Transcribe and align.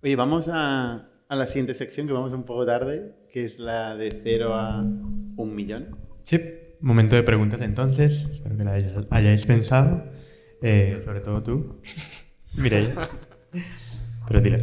Oye, 0.00 0.14
vamos 0.14 0.48
a, 0.48 1.10
a 1.28 1.36
la 1.36 1.46
siguiente 1.46 1.74
sección 1.74 2.06
que 2.06 2.12
vamos 2.12 2.32
un 2.32 2.44
poco 2.44 2.64
tarde, 2.64 3.14
que 3.32 3.44
es 3.44 3.58
la 3.58 3.96
de 3.96 4.10
0 4.10 4.54
a 4.54 4.80
un 4.80 5.54
millón. 5.54 5.96
Sí, 6.24 6.40
momento 6.80 7.16
de 7.16 7.22
preguntas 7.22 7.60
entonces. 7.60 8.28
Espero 8.30 8.56
que 8.56 8.64
la 8.64 8.72
hayáis, 8.72 8.94
hayáis 9.10 9.46
pensado. 9.46 10.04
Eh, 10.62 11.00
sobre 11.04 11.20
todo 11.20 11.42
tú. 11.42 11.80
Mireia. 12.56 13.08
Pero 14.26 14.42
tira. 14.42 14.60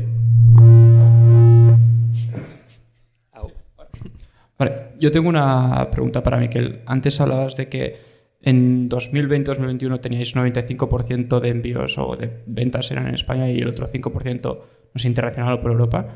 Vale, 4.58 4.94
yo 5.00 5.12
tengo 5.12 5.28
una 5.28 5.90
pregunta 5.92 6.24
para 6.24 6.38
Miquel. 6.38 6.82
Antes 6.86 7.20
hablabas 7.20 7.58
de 7.58 7.68
que 7.68 7.98
en 8.46 8.90
2020-2021 8.90 10.00
teníais 10.00 10.36
95% 10.36 11.40
de 11.40 11.50
envíos 11.50 11.98
o 11.98 12.16
de 12.16 12.30
ventas 12.46 12.90
eran 12.92 13.08
en 13.08 13.16
España 13.16 13.50
y 13.50 13.58
el 13.60 13.68
otro 13.68 13.88
5% 13.88 14.60
no 14.94 15.00
sé, 15.00 15.08
internacional 15.08 15.54
o 15.56 15.62
por 15.62 15.72
Europa. 15.72 16.08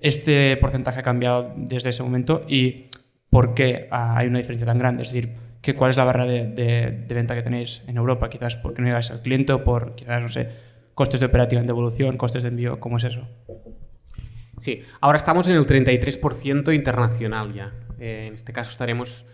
Este 0.00 0.56
porcentaje 0.56 1.00
ha 1.00 1.02
cambiado 1.02 1.52
desde 1.56 1.90
ese 1.90 2.02
momento 2.02 2.44
y 2.48 2.86
¿por 3.30 3.54
qué 3.54 3.88
hay 3.90 4.26
una 4.28 4.38
diferencia 4.38 4.66
tan 4.66 4.78
grande? 4.78 5.02
Es 5.04 5.12
decir, 5.12 5.34
¿qué, 5.60 5.74
¿cuál 5.74 5.90
es 5.90 5.96
la 5.96 6.04
barra 6.04 6.26
de, 6.26 6.46
de- 6.46 6.90
de 7.06 7.14
venta 7.14 7.34
que 7.34 7.42
tenéis 7.42 7.82
en 7.86 7.96
Europa? 7.96 8.28
Quizás 8.30 8.56
porque 8.56 8.80
no 8.82 8.88
llegáis 8.88 9.10
al 9.10 9.22
cliente 9.22 9.52
o 9.52 9.62
por 9.64 9.94
quizás, 9.94 10.20
no 10.20 10.28
sé, 10.28 10.48
costes 10.94 11.20
de 11.20 11.26
operativa 11.26 11.60
en 11.60 11.66
devolución, 11.66 12.16
costes 12.16 12.42
de 12.42 12.48
envío, 12.48 12.80
¿cómo 12.80 12.98
es 12.98 13.04
eso? 13.04 13.28
Sí, 14.60 14.82
ahora 15.00 15.18
estamos 15.18 15.46
en 15.48 15.54
el 15.56 15.66
33% 15.66 16.74
internacional 16.74 17.52
ya. 17.54 17.72
Eh, 17.98 18.26
en 18.28 18.34
este 18.34 18.52
caso 18.52 18.70
estaremos, 18.70 19.24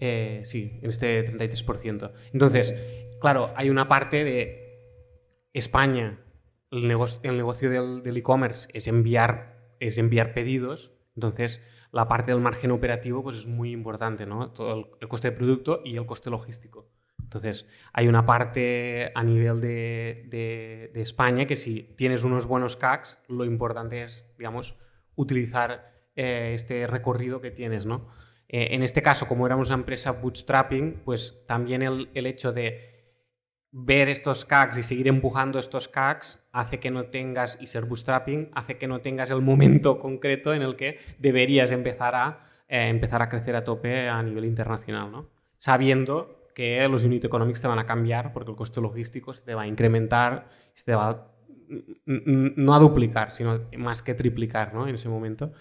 eh, 0.00 0.42
sí, 0.44 0.78
en 0.82 0.88
este 0.90 1.24
33%. 1.24 2.12
Entonces, 2.32 2.74
claro, 3.20 3.52
hay 3.56 3.70
una 3.70 3.88
parte 3.88 4.24
de 4.24 4.80
España, 5.52 6.18
el 6.70 6.88
negocio, 6.88 7.20
el 7.22 7.36
negocio 7.36 7.70
del 7.70 8.16
e-commerce 8.16 8.68
es 8.72 8.88
enviar, 8.88 9.74
es 9.80 9.98
enviar 9.98 10.34
pedidos, 10.34 10.92
entonces 11.14 11.60
la 11.92 12.08
parte 12.08 12.32
del 12.32 12.40
margen 12.40 12.72
operativo 12.72 13.22
pues 13.22 13.36
es 13.36 13.46
muy 13.46 13.72
importante, 13.72 14.26
¿no? 14.26 14.50
Todo 14.50 14.74
el, 14.74 14.86
el 15.00 15.08
coste 15.08 15.30
de 15.30 15.36
producto 15.36 15.80
y 15.84 15.96
el 15.96 16.06
coste 16.06 16.30
logístico. 16.30 16.90
Entonces, 17.22 17.66
hay 17.92 18.06
una 18.06 18.24
parte 18.24 19.10
a 19.14 19.24
nivel 19.24 19.60
de 19.60 20.90
España 20.94 21.46
que 21.46 21.56
si 21.56 21.82
tienes 21.96 22.22
unos 22.22 22.46
buenos 22.46 22.76
CACs, 22.76 23.18
lo 23.28 23.44
importante 23.44 24.02
es, 24.02 24.32
digamos, 24.38 24.76
utilizar 25.16 25.92
eh, 26.14 26.52
este 26.54 26.86
recorrido 26.86 27.40
que 27.40 27.50
tienes, 27.50 27.84
¿no? 27.84 28.08
Eh, 28.48 28.68
en 28.72 28.82
este 28.82 29.02
caso, 29.02 29.26
como 29.26 29.46
éramos 29.46 29.68
una 29.68 29.78
empresa 29.78 30.12
bootstrapping, 30.12 31.02
pues 31.04 31.42
también 31.46 31.82
el, 31.82 32.10
el 32.14 32.26
hecho 32.26 32.52
de 32.52 32.94
ver 33.72 34.08
estos 34.08 34.44
CACs 34.44 34.78
y 34.78 34.82
seguir 34.82 35.08
empujando 35.08 35.58
estos 35.58 35.88
CACs 35.88 36.40
hace 36.52 36.80
que 36.80 36.90
no 36.90 37.06
tengas, 37.06 37.58
y 37.60 37.66
ser 37.66 37.84
bootstrapping, 37.84 38.50
hace 38.54 38.78
que 38.78 38.86
no 38.88 39.00
tengas 39.00 39.30
el 39.30 39.42
momento 39.42 39.98
concreto 40.06 40.54
en 40.54 40.62
el 40.62 40.76
que 40.76 40.98
deberías 41.18 41.72
empezar 41.72 42.14
a, 42.14 42.48
eh, 42.68 42.88
empezar 42.88 43.20
a 43.22 43.28
crecer 43.28 43.56
a 43.56 43.64
tope 43.64 44.08
a 44.08 44.22
nivel 44.22 44.44
internacional, 44.44 45.10
¿no? 45.12 45.28
Sabiendo 45.58 46.48
que 46.54 46.88
los 46.88 47.04
unit 47.04 47.24
economics 47.24 47.60
te 47.60 47.68
van 47.68 47.78
a 47.78 47.84
cambiar 47.86 48.32
porque 48.32 48.50
el 48.50 48.56
coste 48.56 48.80
logístico 48.80 49.34
se 49.34 49.42
te 49.42 49.54
va 49.54 49.62
a 49.62 49.66
incrementar, 49.66 50.48
se 50.72 50.84
te 50.84 50.94
va 50.94 51.10
a- 51.10 51.26
no 52.06 52.74
a 52.74 52.78
duplicar, 52.78 53.32
sino 53.32 53.60
más 53.76 54.02
que 54.02 54.14
triplicar 54.14 54.72
¿no? 54.72 54.86
en 54.88 54.94
ese 54.94 55.08
momento. 55.08 55.52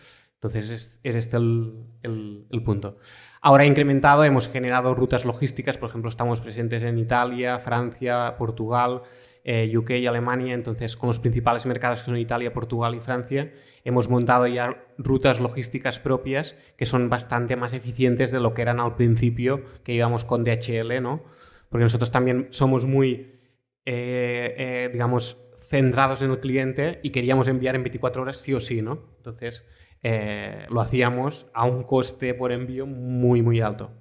Entonces 0.45 0.69
es, 0.69 0.99
es 1.03 1.15
este 1.15 1.37
el, 1.37 1.73
el- 2.03 2.45
el 2.51 2.63
punto. 2.63 2.97
Ahora 3.41 3.65
incrementado, 3.65 4.23
hemos 4.23 4.47
generado 4.47 4.95
rutas 4.95 5.25
logísticas, 5.25 5.77
por 5.77 5.89
ejemplo, 5.89 6.09
estamos 6.09 6.41
presentes 6.41 6.83
en 6.83 6.97
Italia, 6.97 7.59
Francia, 7.59 8.35
Portugal, 8.37 9.01
eh, 9.43 9.71
UK 9.77 9.91
y 9.91 10.07
Alemania, 10.07 10.53
entonces 10.55 10.97
con 10.97 11.07
los 11.07 11.19
principales 11.19 11.65
mercados 11.67 11.99
que 11.99 12.05
son 12.05 12.17
Italia, 12.17 12.53
Portugal 12.53 12.95
y 12.95 12.99
Francia, 12.99 13.51
hemos 13.83 14.09
montado 14.09 14.47
ya 14.47 14.83
rutas 14.97 15.39
logísticas 15.39 15.99
propias 15.99 16.55
que 16.77 16.85
son 16.87 17.09
bastante 17.09 17.55
más 17.55 17.73
eficientes 17.73 18.31
de 18.31 18.39
lo 18.39 18.53
que 18.55 18.63
eran 18.63 18.79
al 18.79 18.95
principio 18.95 19.63
que 19.83 19.93
íbamos 19.93 20.25
con 20.25 20.43
DHL, 20.43 21.01
¿no? 21.01 21.23
Porque 21.69 21.83
nosotros 21.83 22.09
también 22.11 22.47
somos 22.51 22.85
muy, 22.85 23.39
eh, 23.85 24.55
eh, 24.57 24.89
digamos, 24.91 25.37
centrados 25.69 26.21
en 26.21 26.31
el 26.31 26.39
cliente 26.39 26.99
y 27.03 27.11
queríamos 27.11 27.47
enviar 27.47 27.75
en 27.75 27.83
24 27.83 28.21
horas 28.21 28.37
sí 28.37 28.53
o 28.53 28.59
sí, 28.61 28.81
¿no? 28.81 29.03
Entonces 29.17 29.65
eh, 30.03 30.65
lo 30.69 30.81
hacíamos 30.81 31.47
a 31.53 31.65
un 31.65 31.83
coste 31.83 32.33
por 32.33 32.51
envío 32.51 32.85
muy, 32.85 33.41
muy 33.41 33.61
alto. 33.61 33.91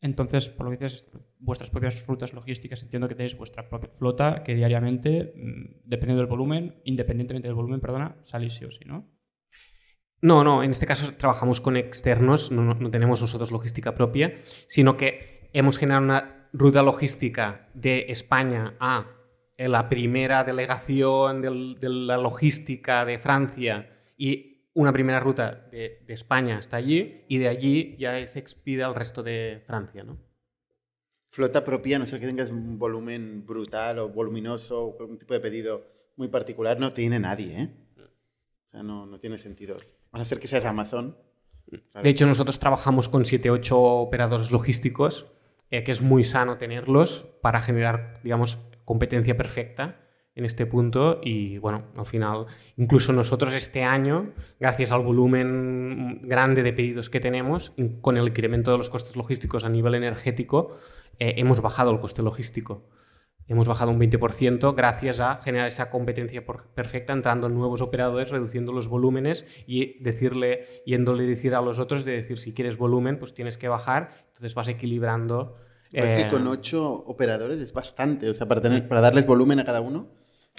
Entonces, 0.00 0.48
por 0.48 0.66
lo 0.66 0.70
que 0.78 0.84
dices, 0.84 1.10
vuestras 1.40 1.70
propias 1.70 2.06
rutas 2.06 2.32
logísticas, 2.32 2.82
entiendo 2.82 3.08
que 3.08 3.16
tenéis 3.16 3.36
vuestra 3.36 3.68
propia 3.68 3.90
flota 3.98 4.44
que 4.44 4.54
diariamente, 4.54 5.32
mm, 5.36 5.80
dependiendo 5.88 6.22
del 6.22 6.30
volumen, 6.30 6.80
independientemente 6.84 7.48
del 7.48 7.56
volumen, 7.56 7.80
perdona, 7.80 8.16
salís 8.22 8.54
sí 8.54 8.64
o 8.64 8.70
sí, 8.70 8.84
¿no? 8.86 9.08
No, 10.20 10.42
no, 10.44 10.62
en 10.62 10.70
este 10.70 10.86
caso 10.86 11.14
trabajamos 11.14 11.60
con 11.60 11.76
externos, 11.76 12.50
no, 12.52 12.62
no- 12.62 12.74
no 12.74 12.90
tenemos 12.90 13.20
nosotros 13.20 13.50
logística 13.50 13.94
propia, 13.94 14.34
sino 14.68 14.96
que 14.96 15.50
hemos 15.52 15.78
generado 15.78 16.04
una 16.04 16.48
ruta 16.52 16.82
logística 16.82 17.68
de 17.74 18.06
España 18.08 18.76
a 18.80 19.06
la 19.58 19.88
primera 19.88 20.44
delegación 20.44 21.42
del- 21.42 21.78
de 21.80 21.88
la 21.88 22.16
logística 22.16 23.04
de 23.04 23.18
Francia 23.18 23.90
y 24.16 24.68
una 24.74 24.92
primera 24.92 25.18
ruta 25.18 25.66
de, 25.72 26.02
de 26.06 26.14
España 26.14 26.58
hasta 26.58 26.76
allí 26.76 27.24
y 27.28 27.38
de 27.38 27.48
allí 27.48 27.96
ya 27.98 28.24
se 28.28 28.38
expide 28.38 28.84
al 28.84 28.94
resto 28.94 29.22
de 29.24 29.62
Francia, 29.66 30.04
¿no? 30.04 30.16
Flota 31.30 31.64
propia, 31.64 31.98
no 31.98 32.06
ser 32.06 32.20
que 32.20 32.26
tengas 32.26 32.50
un 32.50 32.78
volumen 32.78 33.44
brutal 33.44 33.98
o 33.98 34.08
voluminoso 34.08 34.84
o 34.86 35.04
un 35.04 35.18
tipo 35.18 35.34
de 35.34 35.40
pedido 35.40 35.84
muy 36.16 36.28
particular, 36.28 36.78
no 36.80 36.92
tiene 36.92 37.18
nadie, 37.18 37.60
¿eh? 37.60 37.68
O 37.96 38.70
sea, 38.70 38.82
no, 38.82 39.06
no 39.06 39.18
tiene 39.18 39.38
sentido. 39.38 39.76
A 40.12 40.18
no 40.18 40.24
ser 40.24 40.38
que 40.40 40.46
seas 40.48 40.64
Amazon. 40.64 41.16
claro. 41.70 42.02
De 42.02 42.08
hecho, 42.08 42.26
nosotros 42.26 42.58
trabajamos 42.58 43.08
con 43.08 43.24
7-8 43.24 43.72
operadores 43.72 44.50
logísticos, 44.50 45.26
eh, 45.70 45.84
que 45.84 45.92
es 45.92 46.00
muy 46.02 46.24
sano 46.24 46.56
tenerlos 46.58 47.26
para 47.42 47.60
generar, 47.60 48.20
digamos, 48.24 48.58
competencia 48.88 49.36
perfecta 49.36 50.00
en 50.34 50.46
este 50.46 50.64
punto. 50.64 51.20
Y 51.22 51.58
bueno, 51.58 51.84
al 51.94 52.06
final, 52.06 52.46
incluso 52.78 53.12
nosotros 53.12 53.52
este 53.52 53.84
año, 53.84 54.32
gracias 54.58 54.92
al 54.92 55.02
volumen 55.02 56.22
grande 56.22 56.62
de 56.62 56.72
pedidos 56.72 57.10
que 57.10 57.20
tenemos, 57.20 57.74
con 58.00 58.16
el 58.16 58.28
incremento 58.28 58.72
de 58.72 58.78
los 58.78 58.88
costes 58.88 59.14
logísticos 59.14 59.64
a 59.64 59.68
nivel 59.68 59.94
energético, 59.94 60.72
eh, 61.18 61.34
hemos 61.36 61.60
bajado 61.60 61.90
el 61.90 62.00
coste 62.00 62.22
logístico. 62.22 62.88
Hemos 63.46 63.68
bajado 63.68 63.90
un 63.90 64.00
20% 64.00 64.74
gracias 64.74 65.20
a 65.20 65.36
generar 65.42 65.68
esa 65.68 65.90
competencia 65.90 66.42
perfecta, 66.74 67.12
entrando 67.12 67.50
nuevos 67.50 67.82
operadores, 67.82 68.30
reduciendo 68.30 68.72
los 68.72 68.88
volúmenes 68.88 69.46
y 69.66 70.02
decirle, 70.02 70.66
yéndole 70.86 71.24
decir 71.24 71.54
a 71.54 71.60
los 71.60 71.78
otros 71.78 72.06
de 72.06 72.12
decir 72.12 72.38
si 72.38 72.54
quieres 72.54 72.78
volumen, 72.78 73.18
pues 73.18 73.34
tienes 73.34 73.58
que 73.58 73.68
bajar, 73.68 74.10
entonces 74.28 74.54
vas 74.54 74.68
equilibrando. 74.68 75.56
Pero 75.90 76.06
es 76.06 76.12
eh, 76.12 76.24
que 76.24 76.30
con 76.30 76.46
ocho 76.46 76.92
operadores 76.92 77.60
es 77.60 77.72
bastante, 77.72 78.28
o 78.28 78.34
sea, 78.34 78.46
para, 78.46 78.60
tener, 78.60 78.86
para 78.86 79.00
darles 79.00 79.26
volumen 79.26 79.60
a 79.60 79.64
cada 79.64 79.80
uno 79.80 80.08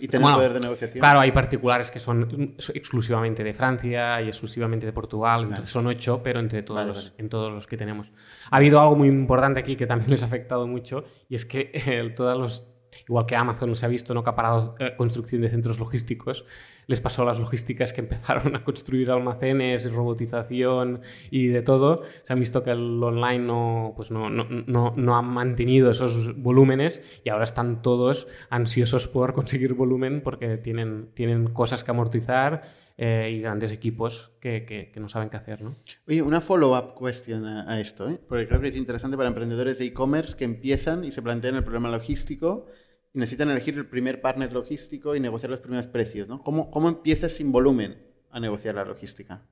y 0.01 0.07
tener 0.07 0.22
Bueno, 0.22 0.38
poder 0.38 0.53
de 0.53 0.59
negociación. 0.62 1.00
Claro, 1.00 1.19
hay 1.19 1.31
particulares 1.31 1.91
que 1.91 2.00
son 2.00 2.56
exclusivamente 2.73 3.44
de 3.44 3.53
Francia 3.53 4.22
y 4.22 4.28
exclusivamente 4.28 4.85
de 4.85 4.94
Portugal, 4.94 5.44
entonces 5.44 5.69
son 5.69 5.88
ocho, 5.88 6.22
pero 6.23 6.40
entre 6.40 6.63
todos, 6.63 6.79
Vale, 6.79 6.88
los, 6.88 7.03
vale. 7.03 7.16
en 7.17 7.29
todos 7.29 7.51
los 7.51 7.67
que 7.67 7.78
tenemos. 7.78 8.12
Ha 8.50 8.57
habido 8.57 8.79
algo 8.79 8.95
muy 8.95 9.09
importante 9.09 9.59
aquí 9.59 9.75
que 9.75 9.85
también 9.85 10.09
les 10.12 10.23
ha 10.23 10.25
afectado 10.25 10.67
mucho 10.67 11.03
y 11.28 11.35
es 11.35 11.46
que 11.46 11.72
eh, 11.73 12.13
todos 12.16 12.38
los, 12.38 12.67
igual 13.07 13.25
que 13.25 13.35
Amazon 13.35 13.75
se 13.75 13.85
ha 13.85 13.90
visto 13.90 14.13
no 14.13 14.23
que 14.23 14.29
ha 14.29 14.35
parado 14.35 14.75
eh, 14.79 14.96
construcción 14.97 15.41
de 15.41 15.50
centros 15.50 15.79
logísticos, 15.79 16.46
les 16.90 17.00
pasó 17.02 17.22
a 17.22 17.26
las 17.26 17.40
logísticas 17.40 17.94
que 17.94 18.02
empezaron 18.02 18.56
a 18.56 18.64
construir 18.64 19.12
almacenes, 19.12 19.90
robotización 19.94 21.02
y 21.32 21.48
de 21.48 21.62
todo. 21.62 22.02
Se 22.24 22.34
han 22.34 22.40
visto 22.40 22.64
que 22.64 22.72
el 22.72 23.02
online 23.02 23.40
no, 23.46 23.94
pues 23.96 24.12
no, 24.12 24.30
no, 24.30 24.46
no, 24.50 24.94
no 24.97 25.16
ha 25.16 25.22
mantenido 25.22 25.91
esos 25.91 26.36
volúmenes 26.41 27.02
y 27.24 27.30
ahora 27.30 27.44
están 27.44 27.82
todos 27.82 28.28
ansiosos 28.50 29.08
por 29.08 29.34
conseguir 29.34 29.74
volumen 29.76 30.22
porque 30.22 30.58
tienen, 30.58 31.09
tienen 31.14 31.47
cosas 31.53 31.84
que 31.84 31.91
amortizar 31.91 32.64
eh, 32.97 33.32
y 33.34 33.40
grandes 33.42 33.72
equipos 33.72 34.32
que, 34.42 34.66
que- 34.66 34.92
no 35.00 35.08
saben 35.08 35.30
qué 35.30 35.38
hacer. 35.38 35.62
¿no? 35.62 35.74
Oye, 36.08 36.22
una 36.22 36.42
follow-up 36.42 36.96
question 37.00 37.46
a, 37.46 37.72
a 37.72 37.80
esto, 37.80 38.09
¿eh? 38.09 38.20
porque 38.28 38.47
creo 38.47 38.59
que 38.59 38.68
es 38.70 38.76
interesante 38.76 39.16
para 39.16 39.30
emprendedores 39.30 39.78
de 39.80 39.85
e-commerce 39.85 40.35
que 40.35 40.44
empiezan 40.44 41.06
y 41.06 41.12
se 41.14 41.22
plantean 41.22 41.56
el 41.56 41.64
problema 41.64 41.90
logístico 41.90 42.66
y 43.14 43.20
necesitan 43.20 43.50
elegir 43.50 43.76
el 43.76 43.88
primer 43.88 44.22
partner 44.22 44.53
logístico 44.53 45.16
y 45.16 45.20
negociar 45.20 45.50
los 45.52 45.61
primeros 45.61 45.88
precios. 45.88 46.28
¿no? 46.28 46.44
¿Cómo, 46.44 46.70
¿Cómo 46.72 46.90
empiezas 46.90 47.34
sin 47.34 47.52
volumen 47.52 47.97
a 48.32 48.40
negociar 48.40 48.76
la 48.76 48.85
logística? 48.85 49.46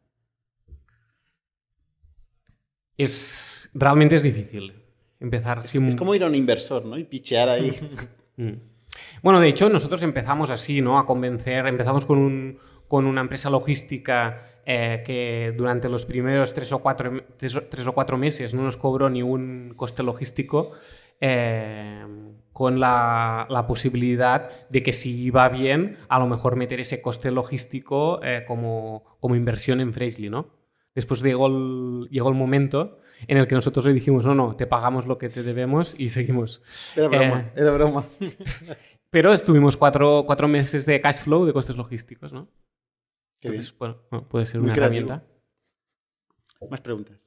Es, 2.98 3.70
realmente 3.74 4.16
es 4.16 4.24
difícil 4.24 4.84
empezar 5.20 5.66
sin... 5.68 5.86
Es 5.86 5.96
como 5.96 6.16
ir 6.16 6.24
a 6.24 6.28
un 6.28 6.36
inversor 6.36 6.86
¿no? 6.86 6.98
y 6.98 7.04
pichear 7.04 7.50
ahí. 7.50 7.76
Mm. 8.40 8.54
Bueno, 9.24 9.40
de 9.40 9.48
hecho, 9.48 9.68
nosotros 9.68 10.04
empezamos 10.04 10.52
así, 10.52 10.80
¿no? 10.80 11.00
A 11.00 11.08
convencer, 11.08 11.66
empezamos 11.66 12.06
con 12.06 12.20
un, 12.20 12.60
con 12.88 13.06
una 13.06 13.22
empresa 13.22 13.50
logística 13.50 14.44
eh, 14.66 15.02
que 15.06 15.54
durante 15.58 15.88
los 15.90 16.06
primeros 16.06 16.54
tres 16.54 16.72
o, 16.74 16.80
cuatro, 16.80 17.24
tres, 17.38 17.56
o- 17.56 17.64
tres 17.64 17.88
o 17.88 17.94
cuatro 17.94 18.18
meses 18.18 18.54
no 18.54 18.64
nos 18.64 18.76
cobró 18.78 19.10
ni 19.10 19.22
un 19.24 19.74
coste 19.78 20.04
logístico, 20.04 20.72
eh, 21.22 22.06
con 22.52 22.80
la, 22.80 23.46
la 23.50 23.68
posibilidad 23.68 24.50
de 24.70 24.84
que 24.84 24.94
si 24.94 25.22
iba 25.24 25.48
bien, 25.50 25.98
a 26.10 26.20
lo 26.20 26.28
mejor 26.28 26.56
meter 26.56 26.80
ese 26.80 27.02
coste 27.02 27.32
logístico 27.32 28.20
eh, 28.24 28.44
como, 28.48 29.04
como 29.20 29.36
inversión 29.36 29.80
en 29.80 29.94
Freshly, 29.94 30.30
¿no? 30.30 30.50
Después 30.96 31.22
llegó 31.22 31.46
el, 31.48 32.08
llegó 32.10 32.30
el 32.30 32.36
momento 32.36 32.98
en 33.28 33.38
el 33.38 33.48
que 33.48 33.54
nosotros 33.56 33.86
le 33.86 33.94
dijimos, 33.94 34.26
no, 34.26 34.34
no, 34.34 34.56
te 34.56 34.66
pagamos 34.66 35.06
lo 35.06 35.18
que 35.20 35.30
te 35.30 35.44
debemos 35.44 35.96
y 36.00 36.10
seguimos. 36.10 36.62
Era 36.96 37.08
broma, 37.08 37.40
Eh, 37.42 37.52
era 37.56 37.72
broma. 37.72 38.04
pero 39.12 39.32
estuvimos 39.34 39.78
cuatro, 39.78 40.24
cuatro 40.26 40.48
meses 40.48 40.86
de 40.88 41.00
cash 41.00 41.18
flow 41.22 41.46
de 41.46 41.54
costes 41.54 41.76
logísticos, 41.78 42.34
¿no? 42.34 42.48
Entonces, 43.42 43.78
bueno, 43.78 43.98
bueno, 44.10 44.28
puede 44.28 44.46
ser 44.46 44.60
Muy 44.60 44.68
una 44.68 44.76
creativo. 44.76 45.06
herramienta. 45.12 45.28
Más 46.70 46.82
preguntas. 46.82 47.20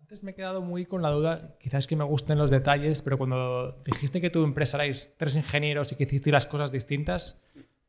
Antes 0.00 0.22
me 0.22 0.32
he 0.32 0.34
quedado 0.34 0.60
muy 0.60 0.86
con 0.86 1.02
la 1.02 1.10
duda, 1.10 1.56
quizás 1.58 1.86
que 1.86 1.96
me 1.96 2.04
gusten 2.04 2.38
los 2.38 2.50
detalles, 2.50 3.02
pero 3.02 3.16
cuando 3.18 3.82
dijiste 3.84 4.20
que 4.20 4.30
tu 4.30 4.44
empresa 4.44 4.76
erais 4.76 5.14
tres 5.16 5.36
ingenieros 5.36 5.92
y 5.92 5.96
que 5.96 6.04
hicisteis 6.04 6.32
las 6.32 6.46
cosas 6.46 6.70
distintas, 6.72 7.40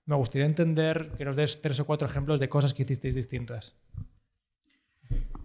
me 0.06 0.16
gustaría 0.16 0.46
entender 0.46 1.12
que 1.18 1.26
nos 1.26 1.36
des 1.36 1.62
tres 1.62 1.80
o 1.80 1.86
cuatro 1.86 2.08
ejemplos 2.08 2.40
de 2.40 2.50
cosas 2.50 2.74
que 2.74 2.84
hicisteis 2.84 3.16
distintas. 3.16 3.76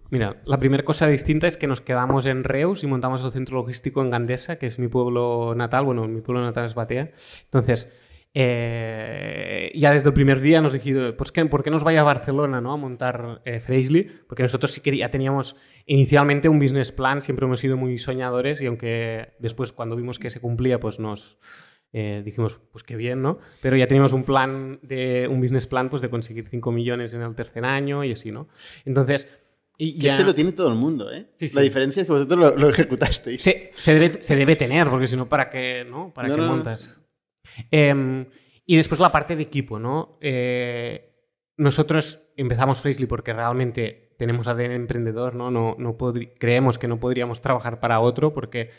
Mira, 0.09 0.41
la 0.45 0.57
primera 0.59 0.83
cosa 0.83 1.07
distinta 1.07 1.47
es 1.47 1.57
que 1.57 1.65
nos 1.65 1.81
quedamos 1.81 2.27
en 2.27 2.43
Reus 2.43 2.83
y 2.83 2.87
montamos 2.87 3.23
el 3.23 3.31
centro 3.31 3.57
logístico 3.57 4.01
en 4.03 4.11
Gandesa, 4.11 4.57
que 4.57 4.67
es 4.67 4.77
mi 4.77 4.87
pueblo 4.87 5.55
natal. 5.55 5.85
Bueno, 5.85 6.07
mi 6.07 6.21
pueblo 6.21 6.43
natal 6.43 6.65
es 6.65 6.75
Batea. 6.75 7.11
Entonces, 7.45 7.89
eh, 8.35 9.71
ya 9.75 9.91
desde 9.91 10.07
el 10.09 10.13
primer 10.13 10.41
día 10.41 10.61
nos 10.61 10.73
dijeron, 10.73 11.15
pues 11.17 11.31
que, 11.31 11.45
¿por 11.45 11.63
qué 11.63 11.69
nos 11.69 11.83
vaya 11.83 12.01
a 12.01 12.03
Barcelona 12.03 12.61
¿no? 12.61 12.73
a 12.73 12.77
montar 12.77 13.41
eh, 13.45 13.59
Freshly? 13.59 14.03
Porque 14.27 14.43
nosotros 14.43 14.71
sí 14.71 14.81
que 14.81 14.95
ya 14.95 15.09
teníamos 15.09 15.55
inicialmente 15.85 16.49
un 16.49 16.59
business 16.59 16.91
plan, 16.91 17.21
siempre 17.21 17.45
hemos 17.45 17.59
sido 17.59 17.77
muy 17.77 17.97
soñadores 17.97 18.61
y 18.61 18.65
aunque 18.65 19.33
después 19.39 19.71
cuando 19.73 19.95
vimos 19.95 20.19
que 20.19 20.29
se 20.29 20.39
cumplía, 20.39 20.79
pues 20.79 20.99
nos 20.99 21.37
eh, 21.93 22.21
dijimos, 22.25 22.59
pues 22.71 22.83
qué 22.83 22.95
bien, 22.95 23.21
¿no? 23.21 23.37
Pero 23.61 23.77
ya 23.77 23.87
teníamos 23.87 24.13
un 24.13 24.23
plan, 24.23 24.79
de, 24.81 25.27
un 25.29 25.39
business 25.41 25.67
plan 25.67 25.89
pues 25.89 26.01
de 26.01 26.09
conseguir 26.09 26.47
5 26.49 26.71
millones 26.71 27.13
en 27.13 27.21
el 27.21 27.35
tercer 27.35 27.65
año 27.65 28.03
y 28.03 28.11
así, 28.13 28.31
¿no? 28.31 28.47
Entonces... 28.85 29.27
Y 29.75 29.95
Que 29.97 30.05
ya- 30.05 30.11
este 30.13 30.23
lo 30.23 30.35
tiene 30.35 30.51
todo 30.51 30.67
el 30.69 30.75
mundo, 30.75 31.11
¿eh? 31.11 31.25
Sí, 31.35 31.49
sí. 31.49 31.55
La 31.55 31.61
diferencia 31.63 32.01
es 32.01 32.05
que 32.07 32.13
vosotros 32.13 32.39
lo, 32.39 32.55
lo 32.55 32.69
ejecutasteis. 32.69 33.41
se, 33.41 33.71
se 33.75 33.93
debe, 33.95 34.21
se 34.21 34.35
debe 34.35 34.55
tener, 34.55 34.87
porque 34.87 35.07
si 35.07 35.17
no, 35.17 35.27
¿para 35.27 35.49
qué, 35.49 35.83
no? 35.83 36.13
¿Para 36.13 36.27
No, 36.27 36.35
qué 36.35 36.41
no. 36.41 36.47
montas? 36.47 37.02
Em, 37.71 38.25
y 38.65 38.75
después 38.77 38.99
la 38.99 39.11
parte 39.11 39.35
de 39.35 39.43
equipo, 39.43 39.79
¿no? 39.79 40.17
Eh, 40.21 41.09
nosotros 41.57 42.19
empezamos 42.37 42.79
Freshly 42.81 43.05
porque 43.05 43.33
realmente 43.33 44.15
tenemos 44.17 44.47
ADN 44.47 44.71
emprendedor, 44.75 45.35
¿no? 45.35 45.51
no, 45.51 45.75
no 45.77 45.97
creemos 46.39 46.77
que 46.77 46.87
no 46.87 46.99
podríamos 46.99 47.41
trabajar 47.41 47.79
para 47.79 47.99
otro 47.99 48.33
porque 48.33 48.69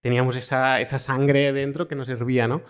teníamos 0.00 0.36
esa, 0.36 0.80
esa 0.80 0.98
sangre 0.98 1.52
dentro 1.52 1.88
que 1.88 1.94
nos 1.94 2.06
servía, 2.08 2.46
¿no? 2.48 2.62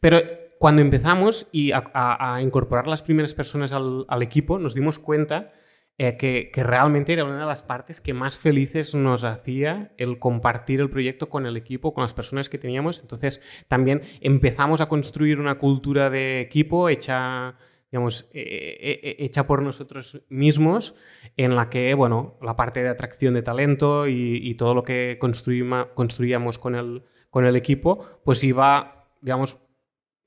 Pero 0.00 0.20
cuando 0.58 0.82
empezamos 0.82 1.46
y 1.52 1.72
a, 1.72 1.84
a- 1.94 2.34
a 2.36 2.42
incorporar 2.42 2.86
las 2.86 3.02
primeras 3.02 3.34
personas 3.34 3.72
al, 3.72 4.04
al 4.08 4.22
equipo, 4.22 4.58
nos 4.58 4.74
dimos 4.74 4.98
cuenta 4.98 5.52
eh, 6.00 6.16
que, 6.16 6.52
que 6.52 6.62
realmente 6.62 7.12
era 7.12 7.24
una 7.24 7.40
de 7.40 7.46
las 7.46 7.64
partes 7.64 8.00
que 8.00 8.14
más 8.14 8.38
felices 8.38 8.94
nos 8.94 9.24
hacía 9.24 9.90
el 9.96 10.20
compartir 10.20 10.80
el 10.80 10.90
proyecto 10.90 11.28
con 11.28 11.44
el 11.44 11.56
equipo, 11.56 11.92
con 11.92 12.02
las 12.02 12.14
personas 12.14 12.48
que 12.48 12.56
teníamos. 12.56 13.00
Entonces, 13.00 13.40
también 13.66 14.02
empezamos 14.20 14.80
a 14.80 14.86
construir 14.86 15.40
una 15.40 15.58
cultura 15.58 16.08
de 16.08 16.40
equipo 16.40 16.88
hecha, 16.88 17.56
digamos, 17.90 18.28
eh, 18.32 19.00
eh, 19.02 19.16
hecha 19.18 19.48
por 19.48 19.60
nosotros 19.60 20.22
mismos, 20.28 20.94
en 21.36 21.56
la 21.56 21.68
que, 21.68 21.92
bueno, 21.94 22.38
la 22.42 22.54
parte 22.54 22.80
de 22.80 22.90
atracción 22.90 23.34
de 23.34 23.42
talento 23.42 24.06
y, 24.06 24.38
y 24.40 24.54
todo 24.54 24.74
lo 24.74 24.84
que 24.84 25.18
construíamos 25.18 26.58
con 26.60 26.76
el, 26.76 27.02
con 27.30 27.44
el 27.44 27.56
equipo, 27.56 28.20
pues 28.22 28.44
iba, 28.44 29.08
digamos, 29.20 29.58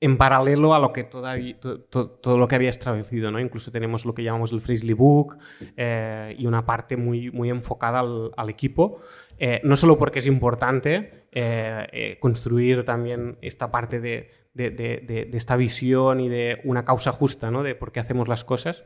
en 0.02 0.16
paralelo 0.16 0.74
a 0.74 0.78
lo 0.80 0.92
que 0.92 1.04
todavía, 1.04 1.58
to- 1.60 1.80
to- 1.80 2.10
todo 2.10 2.36
lo 2.36 2.48
que 2.48 2.56
había 2.56 2.70
establecido, 2.70 3.30
¿no? 3.30 3.38
Incluso 3.38 3.70
tenemos 3.70 4.04
lo 4.04 4.12
que 4.14 4.22
llamamos 4.24 4.50
el 4.52 4.60
Frizzly 4.60 4.92
Book 4.94 5.38
eh, 5.76 6.34
y 6.36 6.46
una 6.46 6.66
parte 6.66 6.96
muy, 6.96 7.30
muy 7.30 7.48
enfocada 7.50 8.00
al, 8.00 8.30
al 8.36 8.50
equipo, 8.50 9.00
eh, 9.38 9.60
no 9.64 9.76
solo 9.76 9.96
porque 9.98 10.18
es 10.18 10.26
importante 10.26 11.26
eh, 11.32 11.86
eh, 11.92 12.18
construir 12.20 12.84
también 12.84 13.38
esta 13.42 13.70
parte 13.70 14.00
de, 14.00 14.30
de- 14.54 14.70
de- 14.70 15.04
de- 15.30 15.36
esta 15.36 15.56
visión 15.56 16.20
y 16.20 16.28
de 16.28 16.60
una 16.64 16.84
causa 16.84 17.12
justa, 17.12 17.50
¿no? 17.50 17.62
De 17.62 17.74
por 17.74 17.92
qué 17.92 18.00
hacemos 18.00 18.26
las 18.28 18.44
cosas, 18.44 18.84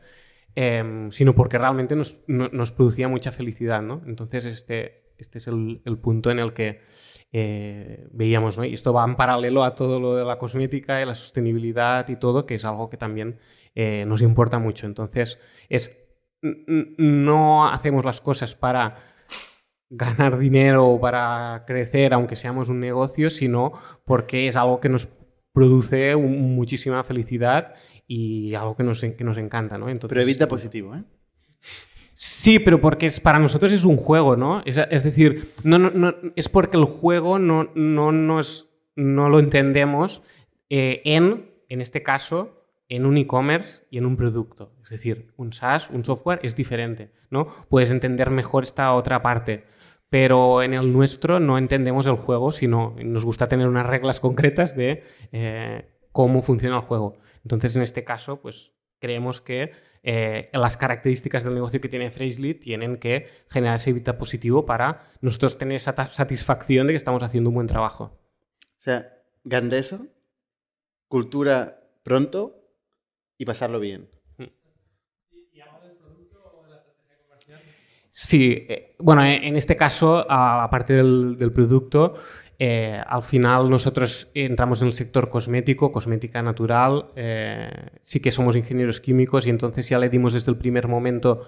eh, 0.55 1.07
sino 1.11 1.33
porque 1.35 1.57
realmente 1.57 1.95
nos, 1.95 2.17
no- 2.27 2.49
nos 2.49 2.71
producía 2.71 3.07
mucha 3.07 3.31
felicidad, 3.31 3.81
¿no? 3.81 4.01
Entonces 4.05 4.45
este, 4.45 5.13
este 5.17 5.39
es 5.39 5.47
el, 5.47 5.81
el 5.85 5.97
punto 5.97 6.29
en 6.31 6.39
el 6.39 6.53
que 6.53 6.81
eh, 7.31 8.07
veíamos, 8.11 8.57
¿no? 8.57 8.65
Y 8.65 8.73
esto 8.73 8.93
va 8.93 9.03
en 9.05 9.15
paralelo 9.15 9.63
a 9.63 9.75
todo 9.75 9.99
lo 9.99 10.15
de 10.15 10.23
la 10.25 10.37
cosmética 10.37 11.01
y 11.01 11.05
la 11.05 11.13
sostenibilidad 11.15 12.07
y 12.09 12.15
todo, 12.15 12.45
que 12.45 12.55
es 12.55 12.65
algo 12.65 12.89
que 12.89 12.97
también 12.97 13.37
eh, 13.75 14.05
nos 14.07 14.21
importa 14.21 14.59
mucho. 14.59 14.85
Entonces, 14.87 15.39
es, 15.69 15.97
no 16.41 17.67
hacemos 17.67 18.05
las 18.05 18.21
cosas 18.21 18.55
para 18.55 18.97
ganar 19.89 20.37
dinero 20.37 20.85
o 20.87 20.99
para 20.99 21.63
crecer, 21.65 22.13
aunque 22.13 22.35
seamos 22.35 22.69
un 22.69 22.79
negocio, 22.79 23.29
sino 23.29 23.73
porque 24.05 24.47
es 24.47 24.55
algo 24.55 24.79
que 24.79 24.89
nos 24.89 25.07
produce 25.53 26.13
un- 26.15 26.55
muchísima 26.55 27.03
felicidad 27.03 27.73
y 28.07 28.53
algo 28.53 28.75
que 28.75 28.83
nos, 28.83 29.01
que 29.01 29.23
nos 29.23 29.37
encanta, 29.37 29.77
¿no? 29.77 29.89
Entonces, 29.89 30.09
Pero 30.13 30.21
evita 30.21 30.47
positivo, 30.47 30.95
¿eh? 30.95 31.03
Sí, 32.19 32.57
pero 32.57 32.81
porque 32.81 33.05
es, 33.05 33.19
para 33.19 33.37
nosotros 33.37 33.71
es 33.71 33.83
un 33.83 33.95
juego, 33.95 34.35
¿no? 34.35 34.63
Es, 34.65 35.03
decir, 35.03 35.51
no, 35.63 35.77
no, 35.77 35.91
no- 35.91 36.15
es 36.35 36.49
porque 36.49 36.75
el 36.75 36.85
juego 36.85 37.37
no, 37.37 37.69
no, 37.75 38.11
nos, 38.11 38.69
no 38.95 39.29
lo 39.29 39.37
entendemos 39.37 40.23
eh, 40.71 41.03
en, 41.05 41.51
en 41.69 41.79
este 41.79 42.01
caso, 42.01 42.65
en 42.89 43.05
un 43.05 43.17
e-commerce 43.17 43.83
y 43.91 43.99
en 43.99 44.07
un 44.07 44.17
producto. 44.17 44.73
Es 44.83 44.89
decir, 44.89 45.31
un 45.37 45.53
SaaS, 45.53 45.91
un 45.91 46.03
software 46.03 46.39
es 46.41 46.55
diferente, 46.55 47.11
¿no? 47.29 47.49
Puedes 47.69 47.91
entender 47.91 48.31
mejor 48.31 48.63
esta 48.63 48.93
otra 48.95 49.21
parte. 49.21 49.65
Pero 50.09 50.63
en 50.63 50.73
el 50.73 50.91
nuestro 50.91 51.39
no 51.39 51.59
entendemos 51.59 52.07
el 52.07 52.15
juego, 52.15 52.51
sino 52.51 52.95
nos 52.97 53.25
gusta 53.25 53.47
tener 53.47 53.67
unas 53.67 53.85
reglas 53.85 54.19
concretas 54.19 54.75
de 54.75 55.03
eh, 55.31 55.85
cómo 56.11 56.41
funciona 56.41 56.77
el 56.77 56.81
juego. 56.81 57.17
Entonces, 57.43 57.75
en 57.75 57.83
este 57.83 58.03
caso, 58.03 58.41
pues 58.41 58.71
creemos 58.99 59.39
que 59.39 59.71
eh, 60.09 60.49
las 60.53 60.77
características 60.77 61.43
del 61.43 61.53
negocio 61.53 61.81
que 61.81 61.89
tiene 61.89 62.09
Freshly 62.09 62.53
tienen 62.53 62.95
que 62.95 63.27
generar 63.49 63.75
ese 63.75 63.89
evita 63.89 64.17
positivo 64.17 64.65
para 64.65 65.11
nosotros 65.19 65.57
tener 65.57 65.75
esa 65.75 65.93
satisfacción 66.13 66.87
de 66.87 66.93
que 66.93 66.97
estamos 66.97 67.23
haciendo 67.23 67.49
un 67.49 67.55
buen 67.55 67.67
trabajo. 67.67 68.17
O 68.61 68.79
sea, 68.79 69.21
Gandesa, 69.43 69.99
cultura 71.09 71.81
pronto 72.03 72.71
y 73.37 73.43
pasarlo 73.43 73.81
bien. 73.81 74.09
Sí, 78.19 78.65
eh, 78.67 78.95
bueno, 78.97 79.23
en 79.23 79.55
este 79.57 79.75
caso, 79.75 80.25
aparte 80.27 80.93
del, 80.95 81.51
producto, 81.53 82.15
eh, 82.57 82.99
al 83.05 83.21
final 83.21 83.69
nosotros 83.69 84.31
entramos 84.33 84.81
en 84.81 84.87
el 84.87 84.93
sector 84.93 85.29
cosmético, 85.29 85.91
cosmética 85.91 86.41
natural, 86.41 87.11
eh, 87.15 87.69
sí 88.01 88.19
que 88.19 88.31
somos 88.31 88.55
ingenieros 88.55 89.01
químicos 89.01 89.45
y 89.45 89.51
entonces 89.51 89.87
ya 89.87 89.99
le 89.99 90.09
dimos 90.09 90.33
desde 90.33 90.49
el 90.51 90.57
primer 90.57 90.87
momento 90.87 91.43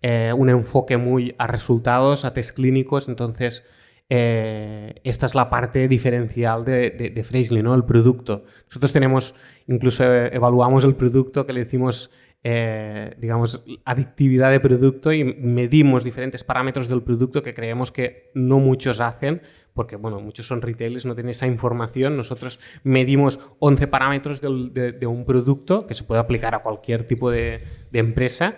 eh, 0.00 0.32
un 0.34 0.48
enfoque 0.48 0.96
muy 0.96 1.34
a 1.36 1.46
resultados, 1.46 2.24
a 2.24 2.32
test 2.32 2.56
clínicos, 2.56 3.06
entonces 3.06 3.62
esta 4.08 5.26
es 5.26 5.34
la 5.34 5.50
parte 5.50 5.88
diferencial 5.88 6.64
de, 6.64 6.90
de, 6.90 7.62
¿no? 7.62 7.74
El 7.74 7.84
producto. 7.84 8.44
Nosotros 8.66 8.92
tenemos, 8.92 9.34
incluso 9.66 10.04
evaluamos 10.04 10.84
el 10.84 10.94
producto 10.94 11.44
que 11.44 11.52
le 11.52 11.64
decimos 11.64 12.10
eh, 12.46 13.16
digamos, 13.18 13.64
adictividad 13.86 14.50
de 14.50 14.60
producto 14.60 15.14
y 15.14 15.24
medimos 15.24 16.04
diferentes 16.04 16.44
parámetros 16.44 16.88
del 16.90 17.02
producto 17.02 17.42
que 17.42 17.54
creemos 17.54 17.90
que 17.90 18.30
no 18.34 18.58
muchos 18.58 19.00
hacen, 19.00 19.40
porque, 19.72 19.96
bueno, 19.96 20.20
muchos 20.20 20.46
son 20.46 20.60
retailers, 20.60 21.06
no 21.06 21.14
tienen 21.14 21.30
esa 21.30 21.46
información. 21.46 22.18
Nosotros 22.18 22.60
medimos 22.82 23.38
11 23.60 23.86
parámetros 23.86 24.42
de, 24.42 25.06
un 25.06 25.24
producto 25.24 25.86
que 25.86 25.94
se 25.94 26.04
puede 26.04 26.20
aplicar 26.20 26.54
a 26.54 26.62
cualquier 26.62 27.06
tipo 27.06 27.30
de, 27.30 27.64
empresa, 27.94 28.56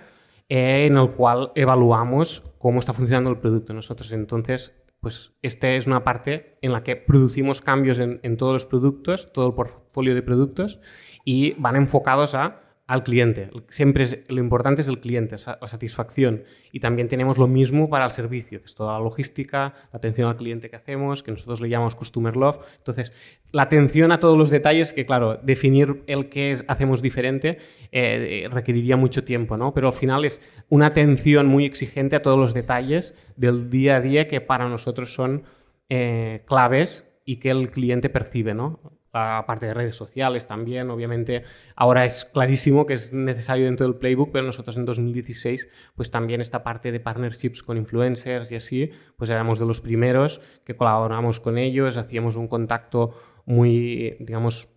eh, 0.49 0.87
en 0.87 0.97
el 0.97 1.13
cual 1.13 1.53
evaluamos 1.55 2.43
cómo 2.59 2.81
está 2.81 2.93
funcionando 2.93 3.31
el 3.31 3.39
producto. 3.39 3.73
Nosotros, 3.73 4.11
entonces, 4.11 4.75
pues 4.99 5.33
esta 5.43 5.71
es 5.71 5.87
una 5.87 6.03
parte 6.03 6.59
en 6.61 6.73
la 6.73 6.83
que 6.83 6.97
producimos 6.97 7.61
cambios 7.61 8.01
en, 8.01 8.19
en 8.25 8.37
todos 8.37 8.53
los 8.53 8.67
productos, 8.67 9.33
todo 9.33 9.47
el 9.47 9.55
portfolio 9.55 10.17
de 10.17 10.23
productos, 10.23 10.81
y 11.25 11.53
van 11.53 11.77
enfocados 11.77 12.35
a 12.35 12.66
al 12.87 13.03
cliente. 13.03 13.51
Siempre 13.69 14.05
es, 14.05 14.19
lo 14.29 14.41
importante 14.41 14.83
es 14.83 14.89
el 14.89 15.01
cliente, 15.01 15.37
la 15.45 15.67
satisfacción. 15.67 16.45
Y 16.71 16.81
también 16.81 17.09
tenemos 17.09 17.37
lo 17.37 17.49
mismo 17.49 17.89
para 17.89 18.05
el 18.05 18.13
servicio, 18.13 18.61
que 18.61 18.67
es 18.67 18.75
toda 18.75 18.93
la 18.93 19.05
logística, 19.05 19.75
la 19.93 19.97
atención 19.97 20.29
al 20.29 20.37
cliente 20.37 20.71
que 20.71 20.77
hacemos, 20.77 21.23
que 21.23 21.33
nosotros 21.33 21.61
le 21.61 21.69
llamamos 21.69 21.97
Customer 21.97 22.37
Love. 22.37 22.59
Entonces, 22.79 23.13
la 23.51 23.63
atención 23.63 24.13
a 24.13 24.21
todos 24.21 24.39
los 24.39 24.51
detalles, 24.51 24.93
que 24.93 25.05
claro, 25.05 25.37
definir 25.43 26.05
el 26.07 26.29
que 26.29 26.53
es, 26.53 26.65
hacemos 26.69 27.03
diferente 27.03 27.59
eh, 27.91 28.49
requeriría 28.53 28.97
mucho 28.97 29.25
tiempo, 29.25 29.57
¿no? 29.57 29.75
Pero 29.75 29.89
al 29.89 29.95
final 29.95 30.25
es 30.25 30.41
una 30.69 30.87
atención 30.87 31.47
muy 31.49 31.65
exigente 31.65 32.15
a 32.15 32.23
todos 32.23 32.39
los 32.39 32.55
detalles 32.55 33.15
del 33.37 33.69
día 33.69 33.97
a 33.97 34.01
día 34.01 34.29
que 34.29 34.41
para 34.41 34.69
nosotros 34.69 35.13
son 35.13 35.43
eh, 35.89 36.43
claves 36.47 37.05
y 37.25 37.37
que 37.37 37.51
el 37.51 37.71
cliente 37.71 38.11
percibe, 38.11 38.55
¿no? 38.55 38.96
Aparte 39.17 39.67
de 39.67 39.75
redes 39.75 39.95
sociales 39.95 40.47
también, 40.47 40.91
obviamente, 40.91 41.43
ahora 41.75 42.05
es 42.05 42.25
clarísimo 42.27 42.85
que 42.85 42.95
es 42.95 43.13
necesario 43.13 43.65
dentro 43.65 43.87
del 43.87 43.97
playbook, 43.97 44.31
pero 44.31 44.45
nosotros 44.45 44.77
en 44.77 44.85
2016, 44.85 45.69
pues 45.95 46.11
también 46.11 46.41
esta 46.41 46.63
parte 46.63 46.93
de 46.93 47.01
partnerships 47.01 47.63
con 47.63 47.79
influencers 47.79 48.53
y 48.53 48.57
así, 48.57 48.91
pues 49.17 49.31
éramos 49.31 49.59
de 49.59 49.65
los 49.65 49.81
primeros 49.81 50.41
que 50.65 50.77
colaboramos 50.77 51.41
con 51.41 51.57
ellos, 51.57 51.97
hacíamos 51.97 52.37
un 52.37 52.47
contacto 52.47 53.15
muy, 53.47 54.17
digamos, 54.21 54.69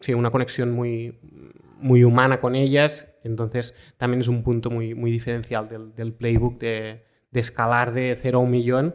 sí, 0.00 0.14
una 0.14 0.30
conexión 0.30 0.70
muy, 0.70 1.18
muy 1.80 2.04
humana 2.04 2.40
con 2.40 2.54
ellas, 2.54 3.08
entonces 3.24 3.74
también 3.96 4.20
es 4.20 4.28
un 4.28 4.42
punto 4.42 4.70
muy, 4.70 4.94
muy 4.94 5.10
diferencial 5.10 5.68
del, 5.68 5.94
del 5.94 6.12
playbook 6.12 6.58
de, 6.60 7.04
de 7.30 7.40
escalar 7.40 7.92
de 7.92 8.16
cero 8.20 8.38
a 8.38 8.42
un 8.42 8.50
millón, 8.50 8.94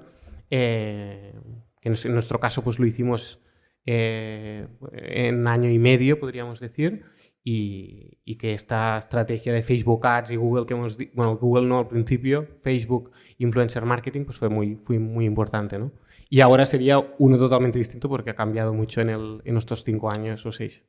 eh, 0.49 1.33
que 1.81 1.89
en 1.89 2.13
nuestro 2.13 2.39
caso 2.39 2.63
pues 2.63 2.79
lo 2.79 2.85
hicimos 2.85 3.41
eh, 3.85 4.67
en 4.91 5.47
año 5.47 5.69
y 5.69 5.79
medio, 5.79 6.19
podríamos 6.19 6.59
decir, 6.59 7.03
y, 7.43 8.19
y 8.23 8.35
que 8.37 8.53
esta 8.53 8.97
estrategia 8.97 9.53
de 9.53 9.63
Facebook 9.63 10.05
Ads 10.05 10.31
y 10.31 10.35
Google 10.37 10.65
que 10.65 10.73
hemos, 10.73 10.97
bueno, 11.13 11.37
Google 11.37 11.67
no 11.67 11.79
al 11.79 11.87
principio, 11.87 12.47
Facebook 12.61 13.11
Influencer 13.37 13.85
Marketing, 13.85 14.23
pues 14.25 14.37
fue 14.37 14.49
muy, 14.49 14.75
fue 14.75 14.99
muy 14.99 15.25
importante, 15.25 15.77
¿no? 15.77 15.91
Y 16.29 16.41
ahora 16.41 16.65
sería 16.65 16.99
uno 17.19 17.37
totalmente 17.37 17.77
distinto 17.77 18.09
porque 18.09 18.31
ha 18.31 18.35
cambiado 18.35 18.73
mucho 18.73 19.01
en, 19.01 19.09
el, 19.09 19.41
en 19.45 19.57
estos 19.57 19.83
cinco 19.83 20.11
años 20.11 20.45
o 20.45 20.51
seis. 20.51 20.83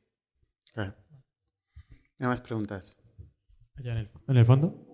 Claro. 0.73 0.95
Nada 2.17 2.31
más 2.31 2.41
preguntas. 2.41 2.97
Allá 3.75 3.91
en 3.91 3.97
el, 3.99 4.09
en 4.27 4.37
el 4.37 4.45
fondo. 4.45 4.85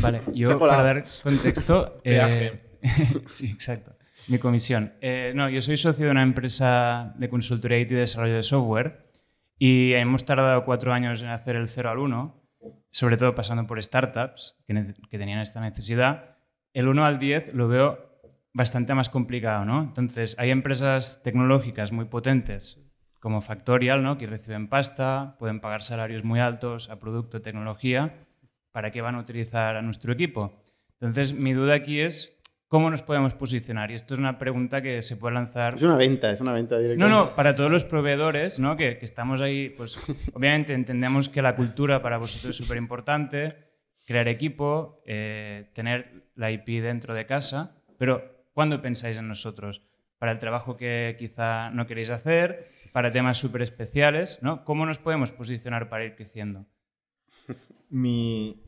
Vale, 0.00 0.22
yo 0.32 0.58
para 0.58 0.82
dar 0.82 1.04
contexto. 1.22 1.98
eh, 2.04 2.58
sí, 3.30 3.46
exacto. 3.50 3.96
Mi 4.28 4.38
comisión. 4.38 4.92
Eh, 5.00 5.32
no, 5.34 5.48
yo 5.48 5.60
soy 5.60 5.76
socio 5.76 6.04
de 6.04 6.10
una 6.10 6.22
empresa 6.22 7.12
de 7.16 7.28
consultoría 7.28 7.78
IT 7.78 7.90
y 7.90 7.94
desarrollo 7.94 8.36
de 8.36 8.42
software 8.42 9.10
y 9.58 9.92
hemos 9.94 10.24
tardado 10.24 10.64
cuatro 10.64 10.92
años 10.92 11.22
en 11.22 11.28
hacer 11.28 11.56
el 11.56 11.68
0 11.68 11.90
al 11.90 11.98
1, 11.98 12.42
sobre 12.90 13.16
todo 13.16 13.34
pasando 13.34 13.66
por 13.66 13.82
startups 13.82 14.56
que, 14.66 14.94
que 15.10 15.18
tenían 15.18 15.40
esta 15.40 15.60
necesidad. 15.60 16.36
El 16.72 16.88
1 16.88 17.04
al 17.04 17.18
10 17.18 17.54
lo 17.54 17.68
veo 17.68 18.12
bastante 18.52 18.94
más 18.94 19.08
complicado, 19.08 19.64
¿no? 19.64 19.82
Entonces, 19.82 20.36
hay 20.38 20.50
empresas 20.50 21.22
tecnológicas 21.22 21.92
muy 21.92 22.04
potentes 22.04 22.78
como 23.20 23.40
Factorial, 23.40 24.02
¿no? 24.02 24.18
Que 24.18 24.26
reciben 24.26 24.68
pasta, 24.68 25.36
pueden 25.38 25.60
pagar 25.60 25.82
salarios 25.82 26.24
muy 26.24 26.40
altos 26.40 26.90
a 26.90 26.98
producto, 26.98 27.40
tecnología. 27.40 28.26
¿Para 28.72 28.90
qué 28.90 29.00
van 29.00 29.14
a 29.14 29.20
utilizar 29.20 29.76
a 29.76 29.82
nuestro 29.82 30.12
equipo? 30.12 30.60
Entonces, 30.94 31.32
mi 31.32 31.52
duda 31.52 31.74
aquí 31.74 32.00
es 32.00 32.41
cómo 32.72 32.88
nos 32.88 33.02
podemos 33.02 33.34
posicionar. 33.34 33.90
Y 33.90 33.94
esto 33.96 34.14
es 34.14 34.20
una 34.20 34.38
pregunta 34.38 34.80
que 34.80 35.02
se 35.02 35.18
puede 35.18 35.34
lanzar 35.34 35.74
Es 35.74 35.82
una 35.82 35.96
venta, 35.96 36.30
es 36.32 36.40
una 36.40 36.54
venta 36.54 36.78
directa. 36.78 37.06
no, 37.06 37.10
no, 37.10 37.36
para 37.36 37.54
todos 37.54 37.70
los 37.70 37.84
proveedores, 37.84 38.58
¿no? 38.58 38.78
Que, 38.78 38.96
que 38.96 39.04
estamos 39.04 39.42
ahí, 39.42 39.68
pues 39.68 39.98
obviamente 40.32 40.72
entendemos 40.72 41.28
que 41.28 41.42
la 41.42 41.54
cultura 41.54 42.00
para 42.00 42.16
vosotros 42.16 42.48
es 42.48 42.56
súper 42.56 42.78
importante, 42.78 43.56
crear 44.06 44.26
equipo, 44.26 45.02
eh, 45.04 45.70
tener 45.74 46.30
la 46.34 46.50
IP 46.50 46.80
dentro 46.80 47.12
de 47.12 47.26
casa, 47.26 47.76
pero 47.98 48.46
¿cuándo 48.54 48.80
pensáis 48.80 49.18
en 49.18 49.28
nosotros? 49.28 49.82
Para 50.18 50.32
el 50.32 50.38
trabajo 50.38 50.78
que 50.78 51.14
quizá 51.18 51.68
no 51.72 51.86
queréis 51.86 52.08
hacer, 52.08 52.70
para 52.92 53.12
temas 53.12 53.36
súper 53.36 53.60
especiales, 53.60 54.38
¿no? 54.40 54.64
¿Cómo 54.64 54.86
nos 54.86 54.96
podemos 54.96 55.30
posicionar 55.30 55.90
para 55.90 56.06
ir 56.06 56.14
creciendo? 56.14 56.64
Mi, 57.90 58.62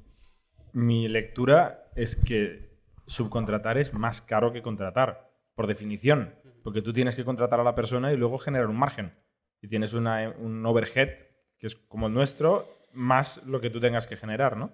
mi 0.75 1.09
lectura 1.09 1.89
es 1.97 2.17
que 2.17 2.74
subcontratar 3.07 3.79
es 3.79 3.93
más 3.95 4.21
caro 4.23 4.53
que 4.53 4.63
contratar, 4.63 5.31
por 5.55 5.67
definición, 5.67 6.35
porque 6.63 6.83
tú 6.83 6.93
tienes 6.93 7.15
que 7.17 7.25
contratar 7.25 7.61
a 7.61 7.65
la 7.65 7.75
persona 7.75 8.13
y 8.13 8.17
luego 8.17 8.39
generar 8.39 8.67
un 8.69 8.77
margen. 8.77 9.13
Y 9.61 9.69
tienes 9.69 9.93
una- 9.95 10.31
un 10.39 10.65
overhead 10.67 11.11
que 11.59 11.67
es 11.69 11.77
como 11.77 12.07
el 12.09 12.15
nuestro, 12.15 12.67
más 12.93 13.43
lo 13.47 13.61
que 13.61 13.71
tú 13.71 13.81
tengas 13.81 14.07
que 14.07 14.17
generar, 14.17 14.57
¿no? 14.57 14.73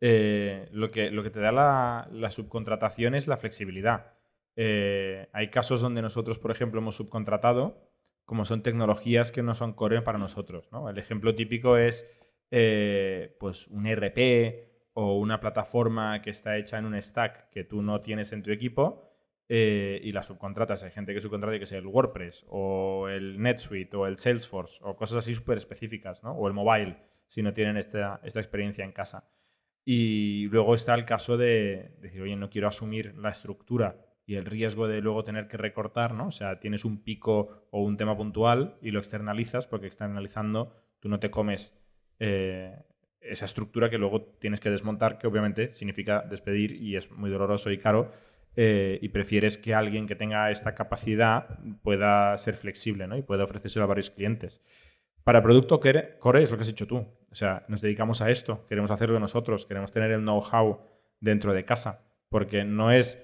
Eh, 0.00 0.68
lo, 0.72 0.90
que, 0.90 1.10
lo 1.10 1.22
que 1.22 1.30
te 1.30 1.40
da 1.40 1.52
la, 1.52 2.08
la 2.12 2.30
subcontratación 2.30 3.14
es 3.14 3.26
la 3.26 3.36
flexibilidad. 3.36 4.14
Eh, 4.56 5.28
hay 5.32 5.48
casos 5.50 5.80
donde 5.80 6.00
nosotros, 6.02 6.38
por 6.38 6.50
ejemplo, 6.50 6.80
hemos 6.80 6.96
subcontratado, 6.96 7.90
como 8.24 8.44
son 8.44 8.62
tecnologías 8.62 9.32
que 9.32 9.42
no 9.42 9.54
son 9.54 9.72
core 9.74 10.02
para 10.02 10.18
nosotros. 10.18 10.68
¿no? 10.72 10.88
El 10.88 10.98
ejemplo 10.98 11.34
típico 11.34 11.76
es 11.76 12.06
eh, 12.50 13.36
pues 13.38 13.68
un 13.68 13.86
ERP 13.86 14.69
o 15.00 15.18
una 15.18 15.40
plataforma 15.40 16.20
que 16.20 16.28
está 16.28 16.58
hecha 16.58 16.76
en 16.76 16.84
un 16.84 17.00
stack 17.00 17.48
que 17.48 17.64
tú 17.64 17.80
no 17.80 18.02
tienes 18.02 18.34
en 18.34 18.42
tu 18.42 18.50
equipo 18.50 19.10
eh, 19.48 19.98
y 20.04 20.12
la 20.12 20.22
subcontratas. 20.22 20.82
Hay 20.82 20.90
gente 20.90 21.14
que 21.14 21.22
subcontrata 21.22 21.58
que 21.58 21.64
sea 21.64 21.78
el 21.78 21.86
WordPress 21.86 22.44
o 22.50 23.08
el 23.08 23.40
NetSuite 23.40 23.96
o 23.96 24.06
el 24.06 24.18
Salesforce 24.18 24.78
o 24.82 24.96
cosas 24.96 25.18
así 25.18 25.34
súper 25.34 25.56
específicas, 25.56 26.22
¿no? 26.22 26.32
o 26.32 26.46
el 26.48 26.52
mobile, 26.52 26.98
si 27.26 27.42
no 27.42 27.54
tienen 27.54 27.78
esta, 27.78 28.20
esta 28.24 28.40
experiencia 28.40 28.84
en 28.84 28.92
casa. 28.92 29.24
Y 29.86 30.48
luego 30.48 30.74
está 30.74 30.94
el 30.94 31.06
caso 31.06 31.38
de 31.38 31.96
decir, 32.00 32.20
oye, 32.20 32.36
no 32.36 32.50
quiero 32.50 32.68
asumir 32.68 33.14
la 33.16 33.30
estructura 33.30 34.04
y 34.26 34.34
el 34.34 34.44
riesgo 34.44 34.86
de 34.86 35.00
luego 35.00 35.24
tener 35.24 35.48
que 35.48 35.56
recortar, 35.56 36.12
¿no? 36.12 36.26
O 36.26 36.30
sea, 36.30 36.60
tienes 36.60 36.84
un 36.84 37.02
pico 37.02 37.66
o 37.70 37.82
un 37.82 37.96
tema 37.96 38.18
puntual 38.18 38.76
y 38.82 38.90
lo 38.90 38.98
externalizas, 38.98 39.66
porque 39.66 39.86
externalizando 39.86 40.74
tú 41.00 41.08
no 41.08 41.18
te 41.18 41.30
comes 41.30 41.74
eh, 42.18 42.76
esa 43.20 43.44
estructura 43.44 43.90
que 43.90 43.98
luego 43.98 44.22
tienes 44.22 44.60
que 44.60 44.70
desmontar, 44.70 45.18
que 45.18 45.26
obviamente 45.26 45.74
significa 45.74 46.22
despedir 46.22 46.72
y 46.72 46.96
es 46.96 47.10
muy 47.10 47.30
doloroso 47.30 47.70
y 47.70 47.78
caro. 47.78 48.10
eh, 48.56 48.98
y 49.00 49.10
prefieres 49.10 49.58
que 49.58 49.74
alguien 49.74 50.08
que 50.08 50.16
tenga 50.16 50.50
esta 50.50 50.74
capacidad 50.74 51.60
pueda 51.82 52.36
ser 52.36 52.56
flexible 52.56 53.06
¿no? 53.06 53.16
y 53.16 53.22
pueda 53.22 53.44
ofrecérselo 53.44 53.84
a 53.84 53.88
varios 53.88 54.10
clientes. 54.10 54.60
Para 55.22 55.42
producto 55.42 55.78
core 55.80 56.42
es 56.42 56.50
lo 56.50 56.56
que 56.56 56.62
has 56.62 56.68
dicho 56.68 56.86
tú. 56.86 56.96
O 57.30 57.34
sea, 57.34 57.64
nos 57.68 57.80
dedicamos 57.80 58.20
a 58.22 58.30
esto, 58.30 58.66
queremos 58.66 58.90
hacerlo 58.90 59.20
nosotros, 59.20 59.66
queremos 59.66 59.92
tener 59.92 60.10
el 60.10 60.20
know-how 60.20 60.80
dentro 61.20 61.52
de 61.52 61.64
casa, 61.64 62.02
porque 62.28 62.64
no 62.64 62.90
es 62.90 63.18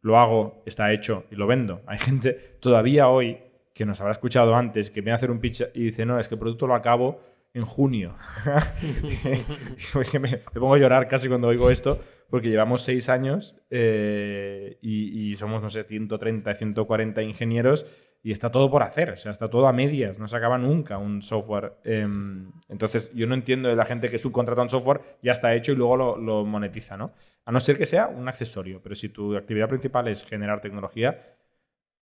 lo 0.00 0.18
hago, 0.18 0.62
está 0.64 0.92
hecho 0.92 1.24
y 1.30 1.36
lo 1.36 1.46
vendo. 1.46 1.82
Hay 1.86 1.98
gente 2.08 2.32
todavía 2.60 3.08
hoy 3.08 3.38
que 3.74 3.84
nos 3.84 4.00
habrá 4.00 4.12
escuchado 4.12 4.54
antes, 4.54 4.90
que 4.90 5.00
viene 5.00 5.12
a 5.12 5.16
hacer 5.16 5.30
un 5.30 5.40
pitch 5.40 5.62
y 5.74 5.84
dice, 5.84 6.06
no, 6.06 6.18
es 6.18 6.28
que 6.28 6.34
el 6.34 6.38
producto 6.38 6.66
lo 6.66 6.74
acabo 6.74 7.20
en 7.52 7.64
junio. 7.64 8.16
es 10.00 10.10
que 10.10 10.18
me, 10.18 10.38
pongo 10.38 10.74
a 10.74 10.78
llorar 10.78 11.08
casi 11.08 11.28
cuando 11.28 11.48
oigo 11.48 11.70
esto, 11.70 12.00
porque 12.28 12.48
llevamos 12.48 12.82
seis 12.82 13.08
años 13.08 13.56
eh, 13.70 14.78
y, 14.80 15.30
y 15.30 15.36
somos, 15.36 15.62
no 15.62 15.70
sé, 15.70 15.84
130, 15.84 16.54
140 16.54 17.22
ingenieros 17.22 17.86
y 18.22 18.32
está 18.32 18.50
todo 18.50 18.70
por 18.70 18.82
hacer, 18.82 19.10
o 19.10 19.16
sea, 19.16 19.32
está 19.32 19.48
todo 19.48 19.66
a 19.66 19.72
medias, 19.72 20.18
no 20.18 20.28
se 20.28 20.36
acaba 20.36 20.58
nunca 20.58 20.98
un 20.98 21.22
software. 21.22 21.74
Em, 21.84 22.52
entonces, 22.68 23.10
yo 23.14 23.26
no 23.26 23.34
entiendo 23.34 23.68
de 23.68 23.76
la 23.76 23.86
gente 23.86 24.10
que 24.10 24.18
subcontrata 24.18 24.60
un 24.60 24.68
software, 24.68 25.00
ya 25.22 25.32
está 25.32 25.54
hecho 25.54 25.72
y 25.72 25.76
luego 25.76 25.96
lo, 25.96 26.16
lo 26.18 26.44
monetiza, 26.44 26.96
¿no? 26.96 27.14
A 27.46 27.52
no 27.52 27.60
ser 27.60 27.78
que 27.78 27.86
sea 27.86 28.08
un 28.08 28.28
accesorio, 28.28 28.82
pero 28.82 28.94
si 28.94 29.08
tu 29.08 29.36
actividad 29.36 29.68
principal 29.68 30.06
es 30.08 30.24
generar 30.24 30.60
tecnología, 30.60 31.38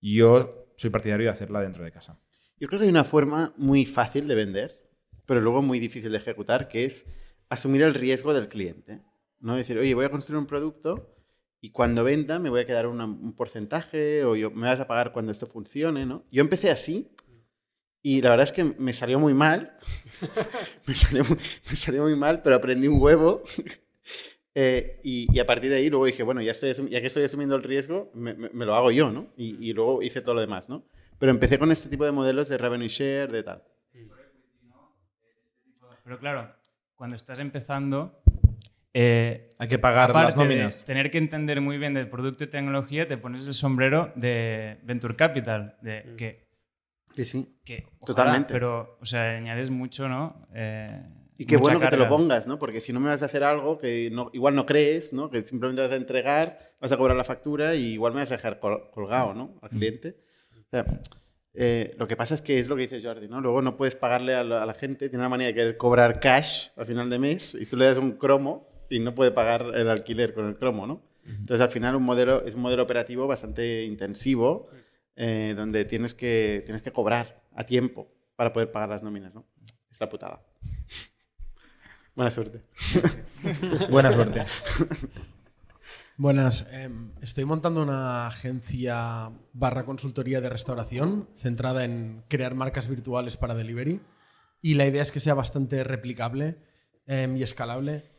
yo 0.01 0.73
soy 0.77 0.91
partidario 0.91 1.27
de 1.27 1.33
hacerla 1.33 1.61
dentro 1.61 1.85
de 1.85 1.93
casa. 1.93 2.19
Yo 2.59 2.67
creo 2.67 2.81
que 2.81 2.87
hay 2.87 2.91
una 2.91 3.05
forma 3.05 3.55
muy 3.57 3.87
fácil 3.87 4.27
de 4.27 4.35
vender, 4.35 4.88
pero 5.29 5.43
luego 5.43 5.61
muy 5.61 5.79
difícil 5.79 6.11
de 6.11 6.17
ejecutar, 6.17 6.69
que 6.69 6.87
es 6.87 7.05
asumir 7.51 7.83
el 7.83 7.93
riesgo 7.93 8.33
del 8.33 8.49
cliente. 8.49 9.03
¿no? 9.41 9.57
Decir, 9.57 9.77
oye, 9.77 9.93
voy 9.95 10.07
a 10.07 10.11
construir 10.11 10.39
un 10.39 10.47
producto 10.47 11.15
y 11.61 11.71
cuando 11.71 12.03
venda 12.03 12.39
me 12.39 12.49
voy 12.49 12.63
a 12.63 12.67
quedar 12.67 12.87
un 12.87 13.35
porcentaje 13.35 14.25
o 14.25 14.33
me 14.53 14.69
vas 14.69 14.81
a 14.81 14.87
pagar 14.87 15.13
cuando 15.13 15.31
esto 15.31 15.47
funcione. 15.47 16.07
¿no? 16.07 16.25
Yo 16.33 16.41
empecé 16.41 16.71
así 16.71 17.11
y 18.03 18.23
la 18.23 18.31
verdad 18.31 18.45
es 18.45 18.53
que 18.53 18.65
me 18.65 18.95
salió 18.95 19.19
muy 19.19 19.35
mal. 19.35 19.77
me, 20.87 20.95
salió, 20.95 21.25
muy- 22.07 22.17
mal, 22.17 22.41
pero 22.41 22.57
aprendí 22.57 22.89
un 22.89 23.01
huevo. 23.01 23.43
Eh, 24.61 24.99
y, 25.05 25.39
a 25.39 25.47
partir 25.47 25.71
de 25.71 25.77
ahí 25.77 25.89
luego 25.89 26.07
dije, 26.07 26.25
bueno, 26.25 26.43
ya, 26.43 26.51
estoy 26.51 26.75
que 26.75 27.07
estoy 27.07 27.23
asumiendo 27.23 27.55
el 27.55 27.63
riesgo, 27.63 28.11
me 28.13 28.65
lo 28.65 28.75
hago 28.75 28.91
yo, 28.91 29.13
¿no? 29.13 29.29
Y, 29.37 29.55
y 29.65 29.73
luego 29.73 30.03
hice 30.03 30.21
todo 30.21 30.35
lo 30.35 30.41
demás, 30.41 30.69
¿no? 30.69 30.85
Pero 31.21 31.31
empecé 31.31 31.61
con 31.61 31.71
este 31.71 31.89
tipo 31.89 32.05
de 32.05 32.11
modelos 32.11 32.49
de 32.49 32.59
revenue 32.59 32.89
share, 32.89 33.31
de 33.31 33.45
tal. 33.45 33.63
Pero 36.09 36.21
claro, 36.21 36.51
cuando 36.95 37.17
estás 37.17 37.39
empezando, 37.39 38.23
eh, 38.95 39.51
Hay 39.59 39.69
que 39.69 39.79
pagar 39.79 40.15
las 40.15 40.35
de 40.35 40.43
nóminas. 40.43 40.83
tener 40.87 41.11
que 41.11 41.19
entender 41.19 41.61
muy 41.61 41.77
bien 41.77 41.93
del 41.93 42.09
producto 42.09 42.45
y 42.45 42.47
tecnología, 42.47 43.07
te 43.07 43.19
pones 43.19 43.47
el 43.47 43.53
sombrero 43.53 44.11
de 44.17 44.79
Venture 44.85 45.17
Capital, 45.17 45.77
de 45.83 46.15
que, 46.17 46.49
Sí, 47.15 47.27
sí. 47.27 47.59
que 47.63 47.85
ojalá, 48.01 48.07
Totalmente. 48.07 48.55
pero, 48.55 48.97
o 49.03 49.05
sea, 49.05 49.37
añades 49.37 49.69
mucho, 49.69 50.09
¿no? 50.09 50.47
Eh, 50.55 50.99
Y 51.37 51.45
qué 51.45 51.59
bueno 51.59 51.79
que 51.79 51.89
te 51.89 51.99
lo 51.99 52.09
pongas, 52.09 52.47
¿no? 52.47 52.59
Porque 52.59 52.81
si 52.81 52.95
no 52.95 53.01
me 53.01 53.11
vas 53.11 53.21
a 53.21 53.27
hacer 53.27 53.45
algo 53.45 53.77
que 53.77 54.09
no, 54.11 54.31
igual 54.33 54.55
no 54.55 54.65
crees, 54.65 55.13
¿no? 55.13 55.29
Que 55.29 55.43
simplemente 55.43 55.83
vas 55.83 55.93
a 55.93 55.97
entregar, 55.97 56.59
vas 56.81 56.91
a 56.91 56.97
cobrar 56.97 57.19
la 57.19 57.25
factura 57.25 57.75
y 57.75 57.93
igual 57.93 58.15
me 58.15 58.21
vas 58.21 58.33
a 58.33 58.37
dejar 58.37 58.61
col- 58.61 58.91
colgado, 58.93 59.35
¿no? 59.35 59.59
Al 59.61 59.69
cliente. 59.69 60.17
O 60.59 60.71
sea, 60.71 60.87
eh, 61.61 61.97
lo 61.99 62.07
que 62.07 62.15
pasa 62.15 62.35
es 62.35 62.41
que 62.41 62.61
es 62.61 62.69
lo 62.69 62.77
que 62.77 62.83
dice 62.83 63.03
Jordi, 63.03 63.27
¿no? 63.27 63.41
Luego 63.41 63.63
no 63.63 63.77
puedes 63.77 63.97
pagarle 63.97 64.37
a 64.37 64.45
la, 64.45 64.63
a 64.63 64.67
la 64.67 64.75
gente, 64.75 65.09
tiene 65.09 65.23
una 65.23 65.29
manera 65.29 65.49
de 65.49 65.55
querer 65.55 65.77
cobrar 65.77 66.21
cash 66.21 66.69
al 66.77 66.87
final 66.87 67.11
de 67.11 67.19
mes 67.19 67.57
y 67.59 67.67
tú 67.67 67.77
le 67.77 67.87
das 67.87 67.99
un 67.99 68.13
cromo 68.13 68.69
y 68.89 69.01
no 69.01 69.13
puede 69.13 69.33
pagar 69.33 69.73
el 69.75 69.91
alquiler 69.91 70.35
con 70.35 70.47
el 70.47 70.57
cromo, 70.57 70.87
¿no? 70.87 71.03
Entonces 71.27 71.61
al 71.61 71.71
final 71.71 71.97
un 71.97 72.05
modelo, 72.05 72.47
es 72.47 72.55
un 72.55 72.63
modelo 72.63 72.85
operativo 72.85 73.27
bastante 73.27 73.85
intensivo 73.85 74.71
eh, 75.17 75.55
donde 75.57 75.85
tienes 75.85 76.15
que, 76.15 76.63
tienes 76.65 76.81
que 76.81 76.93
cobrar 76.93 77.43
a 77.57 77.65
tiempo 77.65 78.09
para 78.37 78.53
poder 78.53 78.71
pagar 78.71 78.91
las 78.91 79.03
nóminas, 79.03 79.35
¿no? 79.35 79.45
Es 79.91 79.99
la 79.99 80.09
putada. 80.09 80.41
Buena 82.15 82.31
suerte. 82.31 82.61
Buena 83.91 84.13
suerte. 84.13 84.43
Buenas, 86.21 86.67
em, 86.73 87.13
estoy 87.23 87.45
montando 87.45 87.81
una 87.81 88.27
agencia 88.27 89.31
barra 89.53 89.85
consultoría 89.85 90.41
de 90.41 90.49
restauración 90.49 91.29
centrada 91.37 91.85
en 91.85 92.25
crear 92.27 92.57
marcas 92.57 92.89
virtuales 92.89 93.37
para 93.37 93.55
delivery 93.55 94.01
y 94.61 94.75
la 94.75 94.87
idea 94.87 95.01
es 95.01 95.13
que 95.13 95.21
sea 95.21 95.35
bastante 95.35 95.85
replicable 95.85 96.59
em, 97.07 97.37
y 97.37 97.45
escalable. 97.45 98.11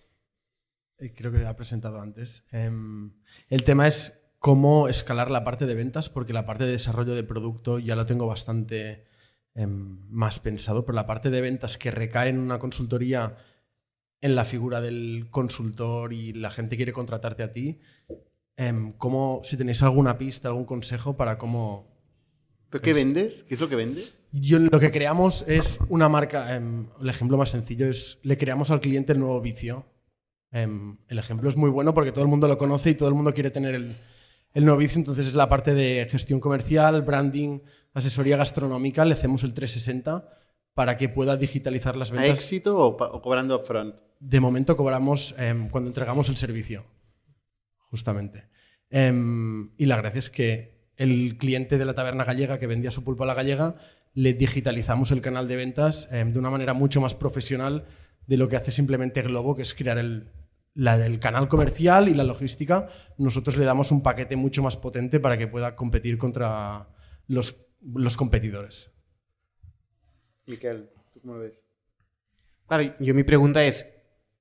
Eh, 0.97 1.13
creo 1.13 1.33
que 1.33 1.39
lo 1.39 1.49
he 1.49 1.53
presentado 1.55 1.99
antes. 1.99 2.45
Em, 2.53 3.19
el 3.49 3.65
tema 3.65 3.85
es 3.85 4.31
cómo 4.39 4.87
escalar 4.87 5.29
la 5.29 5.43
parte 5.43 5.65
de 5.65 5.75
ventas 5.75 6.07
porque 6.07 6.31
la 6.31 6.45
parte 6.45 6.63
de 6.63 6.71
desarrollo 6.71 7.15
de 7.15 7.25
producto 7.25 7.79
ya 7.79 7.97
lo 7.97 8.05
tengo 8.05 8.27
bastante 8.27 9.09
más 9.65 10.39
pensado, 10.39 10.85
pero 10.85 10.95
la 10.95 11.05
parte 11.05 11.29
de 11.29 11.41
ventas 11.41 11.77
que 11.77 11.91
recae 11.91 12.29
en 12.29 12.39
una 12.39 12.59
consultoría 12.59 13.35
en 14.21 14.35
la 14.35 14.45
figura 14.45 14.81
del 14.81 15.27
consultor 15.29 16.13
y 16.13 16.33
la 16.33 16.51
gente 16.51 16.75
quiere 16.75 16.91
contratarte 16.91 17.43
a 17.43 17.53
ti, 17.53 17.79
em, 18.57 18.91
¿cómo, 18.93 19.41
si 19.43 19.57
tenéis 19.57 19.81
alguna 19.83 20.17
pista, 20.17 20.49
algún 20.49 20.65
consejo 20.65 21.15
para 21.15 21.37
cómo... 21.37 21.87
¿Pero 22.69 22.81
qué 22.81 22.93
vendes? 22.93 23.43
¿Qué 23.45 23.55
es 23.55 23.61
lo 23.61 23.69
que 23.69 23.75
vendes? 23.75 24.19
Yo, 24.31 24.59
lo 24.59 24.79
que 24.79 24.91
creamos 24.91 25.43
es 25.47 25.79
una 25.89 26.09
marca, 26.09 26.55
em, 26.55 26.87
el 27.01 27.09
ejemplo 27.09 27.37
más 27.37 27.49
sencillo 27.49 27.87
es, 27.87 28.19
le 28.21 28.37
creamos 28.37 28.69
al 28.69 28.81
cliente 28.81 29.13
el 29.13 29.19
nuevo 29.19 29.41
vicio. 29.41 29.85
Em, 30.51 30.97
el 31.07 31.17
ejemplo 31.17 31.49
es 31.49 31.55
muy 31.55 31.69
bueno 31.69 31.93
porque 31.93 32.11
todo 32.11 32.23
el 32.23 32.29
mundo 32.29 32.47
lo 32.47 32.57
conoce 32.57 32.91
y 32.91 32.95
todo 32.95 33.09
el 33.09 33.15
mundo 33.15 33.33
quiere 33.33 33.51
tener 33.51 33.73
el, 33.73 33.95
el 34.53 34.65
nuevo 34.65 34.79
vicio, 34.79 34.99
entonces 34.99 35.27
es 35.27 35.35
la 35.35 35.47
parte 35.49 35.73
de 35.73 36.07
gestión 36.09 36.39
comercial, 36.39 37.01
branding, 37.01 37.59
asesoría 37.93 38.37
gastronómica, 38.37 39.05
le 39.05 39.13
hacemos 39.13 39.43
el 39.43 39.53
360 39.53 40.27
para 40.79 40.95
que 40.95 41.09
pueda 41.09 41.35
digitalizar 41.35 41.97
las 41.97 42.09
¿A 42.11 42.13
ventas. 42.15 42.39
éxito 42.39 42.77
o, 42.77 42.87
o 42.95 43.21
cobrando 43.21 43.53
upfront? 43.57 43.95
De 44.21 44.39
momento 44.39 44.77
cobramos 44.77 45.35
em, 45.37 45.67
cuando 45.69 45.89
entregamos 45.89 46.29
el 46.29 46.37
servicio, 46.37 46.85
justamente. 47.91 48.47
Em, 48.89 49.71
y 49.77 49.85
la 49.87 49.97
gracia 49.97 50.19
es 50.19 50.29
que 50.29 50.89
el 50.95 51.37
cliente 51.37 51.77
de 51.77 51.83
la 51.83 51.93
taberna 51.95 52.23
gallega 52.23 52.59
que 52.59 52.67
vendía 52.67 52.91
su 52.91 53.03
pulpo 53.03 53.23
a 53.23 53.27
la 53.27 53.33
gallega, 53.33 53.75
le 54.13 54.33
digitalizamos 54.33 55.11
el 55.11 55.19
canal 55.21 55.49
de 55.49 55.57
ventas 55.57 56.07
em, 56.11 56.31
de 56.31 56.39
una 56.39 56.49
manera 56.49 56.73
mucho 56.73 57.01
más 57.01 57.13
profesional 57.13 57.83
de 58.25 58.37
lo 58.37 58.47
que 58.47 58.55
hace 58.55 58.71
simplemente 58.71 59.21
Globo, 59.21 59.55
que 59.55 59.63
es 59.63 59.73
crear 59.73 59.97
el, 59.97 60.31
la- 60.73 61.05
el 61.05 61.19
canal 61.19 61.49
comercial 61.49 62.07
y 62.07 62.13
la 62.13 62.23
logística. 62.23 62.87
Nosotros 63.17 63.57
le 63.57 63.65
damos 63.65 63.91
un 63.91 64.01
paquete 64.01 64.37
mucho 64.37 64.63
más 64.63 64.77
potente 64.77 65.19
para 65.19 65.37
que 65.37 65.47
pueda 65.47 65.75
competir 65.75 66.17
contra 66.17 66.87
los, 67.27 67.55
los 67.81 68.15
competidores. 68.15 68.91
Miquel, 70.49 70.89
¿tú 71.13 71.19
cómo 71.21 71.35
lo 71.35 71.39
ves? 71.41 71.63
Claro, 72.67 72.93
yo 72.99 73.13
mi 73.13 73.23
pregunta 73.23 73.63
es, 73.63 73.87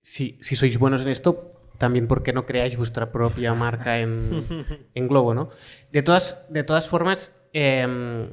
si, 0.03 0.39
si 0.41 0.57
sois 0.57 0.79
buenos 0.79 1.03
en 1.03 1.09
esto, 1.09 1.53
también 1.79 2.09
por 2.09 2.23
qué 2.23 2.33
no 2.33 2.45
creáis 2.45 2.77
vuestra 2.77 3.13
propia 3.13 3.55
marca 3.55 3.99
en, 4.01 4.45
en 4.95 5.09
Globo, 5.09 5.35
¿no? 5.35 5.51
De 5.93 6.03
todas, 6.03 6.45
de 6.49 6.65
todas 6.65 6.89
formas, 6.89 7.33
em, 7.53 8.29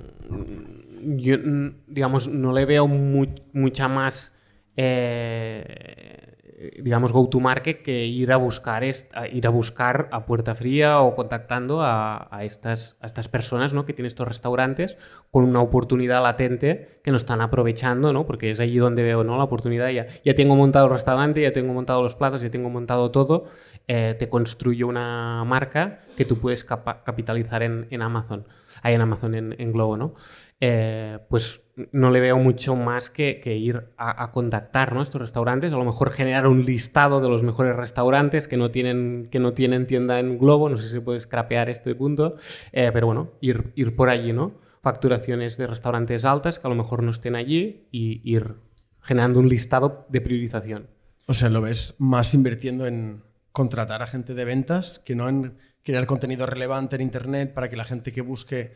yo, 1.17 1.37
mm, 1.37 1.83
digamos, 1.87 2.27
no 2.27 2.51
le 2.53 2.65
veo 2.65 2.87
mu- 2.87 3.25
mucha 3.53 3.87
más, 3.87 4.33
eh, 4.77 6.35
digamos, 6.81 7.11
go-to-market 7.11 7.81
que 7.81 8.05
ir 8.05 8.31
a 8.31 8.37
buscar, 8.37 8.83
ir 8.83 9.47
a 9.47 9.49
buscar 9.49 10.07
a 10.11 10.25
puerta 10.25 10.55
fría 10.55 11.01
o 11.01 11.15
contactando 11.15 11.81
a, 11.81 12.27
a 12.31 12.43
estas, 12.43 12.97
a 13.01 13.07
estas 13.07 13.27
personas, 13.27 13.73
¿no? 13.73 13.85
Que 13.85 13.93
tienen 13.93 14.07
estos 14.07 14.27
restaurantes 14.27 14.97
con 15.31 15.43
una 15.43 15.61
oportunidad 15.61 16.23
latente 16.23 16.99
que 17.03 17.11
no 17.11 17.17
están 17.17 17.41
aprovechando, 17.41 18.13
¿no? 18.13 18.25
Porque 18.25 18.51
es 18.51 18.59
allí 18.59 18.77
donde 18.77 19.03
veo, 19.03 19.23
¿no? 19.23 19.37
La 19.37 19.43
oportunidad 19.43 19.89
ya, 19.89 20.07
ya 20.23 20.33
tengo 20.33 20.55
montado 20.55 20.85
el 20.85 20.93
restaurante, 20.93 21.41
ya 21.41 21.51
tengo 21.51 21.73
montado 21.73 22.01
los 22.01 22.15
platos, 22.15 22.41
ya 22.41 22.49
tengo 22.49 22.69
montado 22.69 23.11
todo, 23.11 23.45
eh, 23.87 24.15
te 24.17 24.29
construyo 24.29 24.87
una 24.87 25.43
marca 25.45 25.99
que 26.15 26.25
tú 26.25 26.39
puedes 26.39 26.63
capitalizar 26.63 27.63
en, 27.63 27.87
en 27.89 28.01
Amazon, 28.01 28.47
ahí 28.81 28.93
en 28.93 29.01
Amazon, 29.01 29.35
en, 29.35 29.55
en 29.59 29.71
Globo, 29.73 29.97
¿no? 29.97 30.15
Eh, 30.61 31.19
pues 31.29 31.61
no 31.91 32.09
le 32.09 32.21
veo 32.21 32.37
mucho 32.37 32.75
más 32.75 33.09
que, 33.09 33.41
ir 33.57 33.89
a, 33.97 34.23
a 34.23 34.31
contactar 34.31 34.93
¿no? 34.93 35.01
estos 35.01 35.19
restaurantes, 35.19 35.73
a 35.73 35.77
lo 35.77 35.83
mejor 35.83 36.11
generar 36.11 36.47
un 36.47 36.65
listado 36.65 37.19
de 37.19 37.27
los 37.27 37.43
mejores 37.43 37.75
restaurantes 37.75 38.47
que 38.47 38.55
no 38.55 38.71
tienen, 38.71 39.27
que 39.29 39.39
no 39.39 39.53
tienen 39.53 39.85
tienda 39.85 40.19
en 40.19 40.37
Globo, 40.37 40.69
no 40.69 40.77
sé 40.77 40.83
si 40.83 40.89
se 40.89 41.01
puede 41.01 41.19
scrapear 41.19 41.69
este 41.69 41.93
punto, 41.95 42.37
eh, 42.71 42.91
pero 42.93 43.07
bueno, 43.07 43.31
ir, 43.41 43.73
ir 43.75 43.95
por 43.95 44.09
allí, 44.09 44.31
¿no? 44.31 44.53
Facturaciones 44.81 45.57
de 45.57 45.67
restaurantes 45.67 46.23
altas 46.23 46.59
que 46.59 46.67
a 46.67 46.69
lo 46.69 46.75
mejor 46.75 47.03
no 47.03 47.11
estén 47.11 47.35
allí 47.35 47.87
y 47.91 48.21
ir 48.23 48.55
generando 49.01 49.39
un 49.39 49.49
listado 49.49 50.05
de 50.09 50.21
priorización. 50.21 50.87
O 51.27 51.33
sea, 51.33 51.49
lo 51.49 51.61
ves 51.61 51.95
más 51.97 52.33
invirtiendo 52.33 52.87
en 52.87 53.23
contratar 53.51 54.01
a 54.01 54.07
gente 54.07 54.33
de 54.33 54.45
ventas 54.45 54.99
que 54.99 55.15
no 55.15 55.27
en 55.27 55.57
crear 55.83 56.05
contenido 56.05 56.45
relevante 56.45 56.95
en 56.95 57.01
Internet 57.01 57.53
para 57.53 57.69
que 57.69 57.77
la 57.77 57.83
gente 57.83 58.11
que 58.11 58.21
busque 58.21 58.73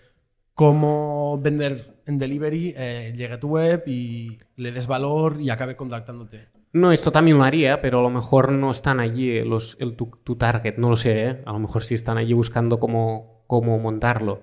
cómo 0.60 1.40
vender 1.42 2.02
en 2.06 2.20
delivery 2.20 2.74
eh, 2.76 3.14
llegue 3.16 3.36
a 3.36 3.40
tu 3.40 3.48
web 3.48 3.82
y 3.86 4.38
le 4.58 4.74
des 4.74 4.88
valor 4.88 5.40
y 5.40 5.52
acabe 5.52 5.78
contactándote. 5.78 6.50
No, 6.74 6.92
esto 6.92 7.14
también 7.14 7.38
lo 7.38 7.46
haría, 7.46 7.80
pero 7.80 8.00
a 8.00 8.02
lo 8.02 8.10
mejor 8.10 8.52
no 8.52 8.70
están 8.70 9.00
allí 9.00 9.42
los, 9.46 9.78
el, 9.80 9.96
tu, 9.96 10.12
tu 10.22 10.36
target, 10.36 10.76
no 10.76 10.90
lo 10.90 10.98
sé, 10.98 11.28
¿eh? 11.28 11.42
A 11.46 11.54
lo 11.54 11.60
mejor 11.60 11.86
sí 11.86 11.96
están 11.96 12.18
allí 12.18 12.34
buscando 12.34 12.78
cómo, 12.78 13.46
cómo 13.48 13.80
montarlo. 13.80 14.42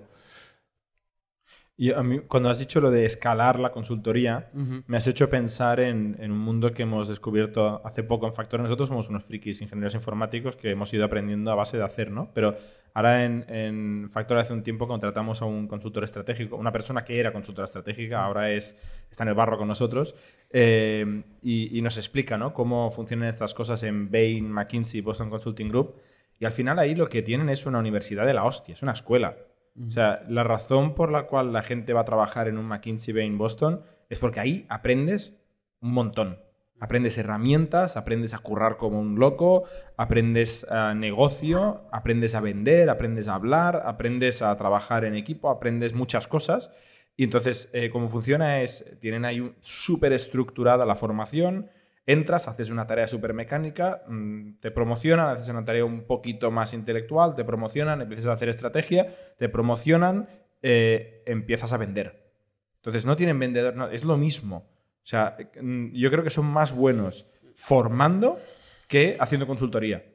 Y 1.79 1.91
a 1.91 2.01
mí, 2.01 2.21
cuando 2.21 2.49
has 2.49 2.57
dicho 2.57 2.81
lo 2.81 2.89
de 2.89 3.05
escalar 3.05 3.59
la 3.59 3.71
consultoría, 3.71 4.49
me 4.87 4.97
has 4.97 5.05
hecho 5.05 5.29
pensar 5.29 5.79
en, 5.79 6.17
en 6.19 6.31
un 6.31 6.39
mundo 6.39 6.73
que 6.73 6.81
hemos 6.81 7.07
descubierto 7.07 7.85
hace 7.85 8.01
poco 8.01 8.25
en 8.25 8.33
Factor. 8.33 8.59
Nosotros 8.59 8.89
somos 8.89 9.09
unos 9.09 9.25
frikis 9.25 9.61
ingenieros 9.61 9.93
informáticos 9.93 10.55
que 10.55 10.71
hemos 10.71 10.91
ido 10.91 11.05
aprendiendo 11.05 11.51
a 11.51 11.55
base 11.55 11.77
de 11.77 11.83
hacer, 11.83 12.09
¿no? 12.09 12.31
Pero 12.33 12.55
ahora 12.95 13.25
en, 13.25 13.45
en 13.47 14.09
Factor 14.09 14.39
hace 14.39 14.53
un 14.53 14.63
tiempo 14.63 14.87
contratamos 14.87 15.43
a 15.43 15.45
un 15.45 15.67
consultor 15.67 16.03
estratégico, 16.03 16.55
una 16.55 16.71
persona 16.71 17.05
que 17.05 17.19
era 17.19 17.31
consultora 17.31 17.65
estratégica, 17.65 18.25
ahora 18.25 18.49
es, 18.49 18.75
está 19.11 19.21
en 19.21 19.29
el 19.29 19.35
barro 19.35 19.59
con 19.59 19.67
nosotros, 19.67 20.15
eh, 20.49 21.21
y, 21.43 21.77
y 21.77 21.81
nos 21.83 21.97
explica, 21.97 22.39
¿no? 22.39 22.55
Cómo 22.55 22.89
funcionan 22.89 23.29
estas 23.29 23.53
cosas 23.53 23.83
en 23.83 24.09
Bain, 24.09 24.51
McKinsey, 24.51 25.01
Boston 25.01 25.29
Consulting 25.29 25.69
Group. 25.69 25.93
Y 26.39 26.45
al 26.45 26.53
final 26.53 26.79
ahí 26.79 26.95
lo 26.95 27.07
que 27.07 27.21
tienen 27.21 27.49
es 27.49 27.67
una 27.67 27.77
universidad 27.77 28.25
de 28.25 28.33
la 28.33 28.45
hostia, 28.45 28.73
es 28.73 28.81
una 28.81 28.93
escuela. 28.93 29.37
O 29.85 29.89
sea, 29.91 30.23
la 30.27 30.43
razón 30.43 30.95
por 30.95 31.11
la 31.11 31.27
cual 31.27 31.53
la 31.53 31.61
gente 31.61 31.93
va 31.93 32.01
a 32.01 32.05
trabajar 32.05 32.47
en 32.47 32.57
un 32.57 32.65
McKinsey 32.65 33.13
Bain 33.13 33.37
Boston 33.37 33.81
es 34.09 34.19
porque 34.19 34.39
ahí 34.39 34.65
aprendes 34.69 35.37
un 35.81 35.93
montón. 35.93 36.39
Aprendes 36.79 37.17
herramientas, 37.17 37.97
aprendes 37.97 38.33
a 38.33 38.39
currar 38.39 38.77
como 38.77 38.99
un 38.99 39.19
loco, 39.19 39.63
aprendes 39.97 40.63
a 40.69 40.93
negocio, 40.93 41.87
aprendes 41.91 42.35
a 42.35 42.41
vender, 42.41 42.89
aprendes 42.89 43.27
a 43.27 43.35
hablar, 43.35 43.81
aprendes 43.85 44.43
a 44.43 44.55
trabajar 44.57 45.03
en 45.03 45.15
equipo, 45.15 45.49
aprendes 45.49 45.93
muchas 45.93 46.27
cosas. 46.27 46.71
Y 47.15 47.23
entonces, 47.23 47.69
eh, 47.73 47.89
cómo 47.89 48.09
funciona 48.09 48.61
es, 48.61 48.85
tienen 48.99 49.25
ahí 49.25 49.55
súper 49.59 50.13
estructurada 50.13 50.85
la 50.85 50.95
formación, 50.95 51.69
entras, 52.07 52.47
haces 52.47 52.69
una 52.69 52.87
tarea 52.87 53.05
súper 53.05 53.33
mecánica, 53.33 54.01
mm, 54.07 54.59
te 54.61 54.71
promocionan, 54.71 55.27
haces 55.27 55.49
una 55.49 55.65
tarea 55.65 55.85
un 55.85 56.07
poquito 56.07 56.49
más 56.49 56.73
intelectual, 56.73 57.35
te 57.35 57.43
promocionan, 57.43 58.01
empiezas 58.01 58.27
a 58.27 58.33
hacer 58.33 58.49
estrategia, 58.49 59.07
te 59.37 59.49
promocionan, 59.49 60.27
eh, 60.63 61.21
empiezas 61.27 61.73
a 61.73 61.77
vender. 61.77 62.31
Entonces 62.77 63.05
no 63.05 63.17
tienen 63.17 63.37
vendedor, 63.37 63.75
no, 63.75 63.89
es 63.89 64.05
lo 64.05 64.17
mismo. 64.17 64.69
O 65.03 65.09
sea, 65.09 65.37
mm, 65.61 65.91
yo 65.93 66.09
creo 66.09 66.23
que 66.23 66.29
son 66.29 66.45
más 66.45 66.73
buenos 66.73 67.27
formando 67.55 68.39
que 68.87 69.17
haciendo 69.19 69.45
consultoría. 69.45 70.05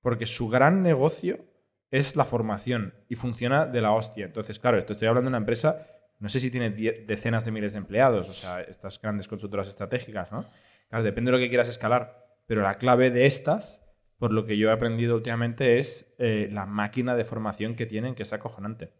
Porque 0.00 0.26
su 0.26 0.48
gran 0.48 0.82
negocio 0.82 1.44
es 1.90 2.16
la 2.16 2.24
formación 2.24 2.94
y 3.08 3.14
funciona 3.14 3.66
de 3.66 3.80
la 3.80 3.92
hostia. 3.92 4.26
Entonces, 4.26 4.58
claro, 4.58 4.78
esto 4.78 4.92
estoy 4.92 5.08
hablando 5.08 5.28
de 5.28 5.30
una 5.30 5.38
empresa, 5.38 5.86
no 6.18 6.28
sé 6.28 6.40
si 6.40 6.50
tiene 6.50 6.70
decenas 6.70 7.44
de 7.44 7.52
miles 7.52 7.72
de 7.72 7.78
empleados, 7.78 8.28
o 8.28 8.34
sea, 8.34 8.60
estas 8.60 9.00
grandes 9.00 9.28
consultoras 9.28 9.68
estratégicas, 9.68 10.32
¿no? 10.32 10.44
Claro, 10.88 11.04
depende 11.04 11.30
de 11.30 11.36
lo 11.38 11.42
que 11.42 11.48
quieras 11.48 11.68
escalar, 11.68 12.26
pero 12.46 12.62
la 12.62 12.78
clave 12.78 13.10
de 13.10 13.26
estas, 13.26 13.82
por 14.18 14.32
lo 14.32 14.46
que 14.46 14.56
yo 14.56 14.68
he 14.68 14.72
aprendido 14.72 15.14
últimamente, 15.14 15.78
es 15.78 16.06
eh, 16.18 16.48
la 16.52 16.66
máquina 16.66 17.14
de 17.14 17.24
formación 17.24 17.74
que 17.76 17.86
tienen, 17.86 18.14
que 18.14 18.22
es 18.22 18.32
acojonante. 18.32 18.90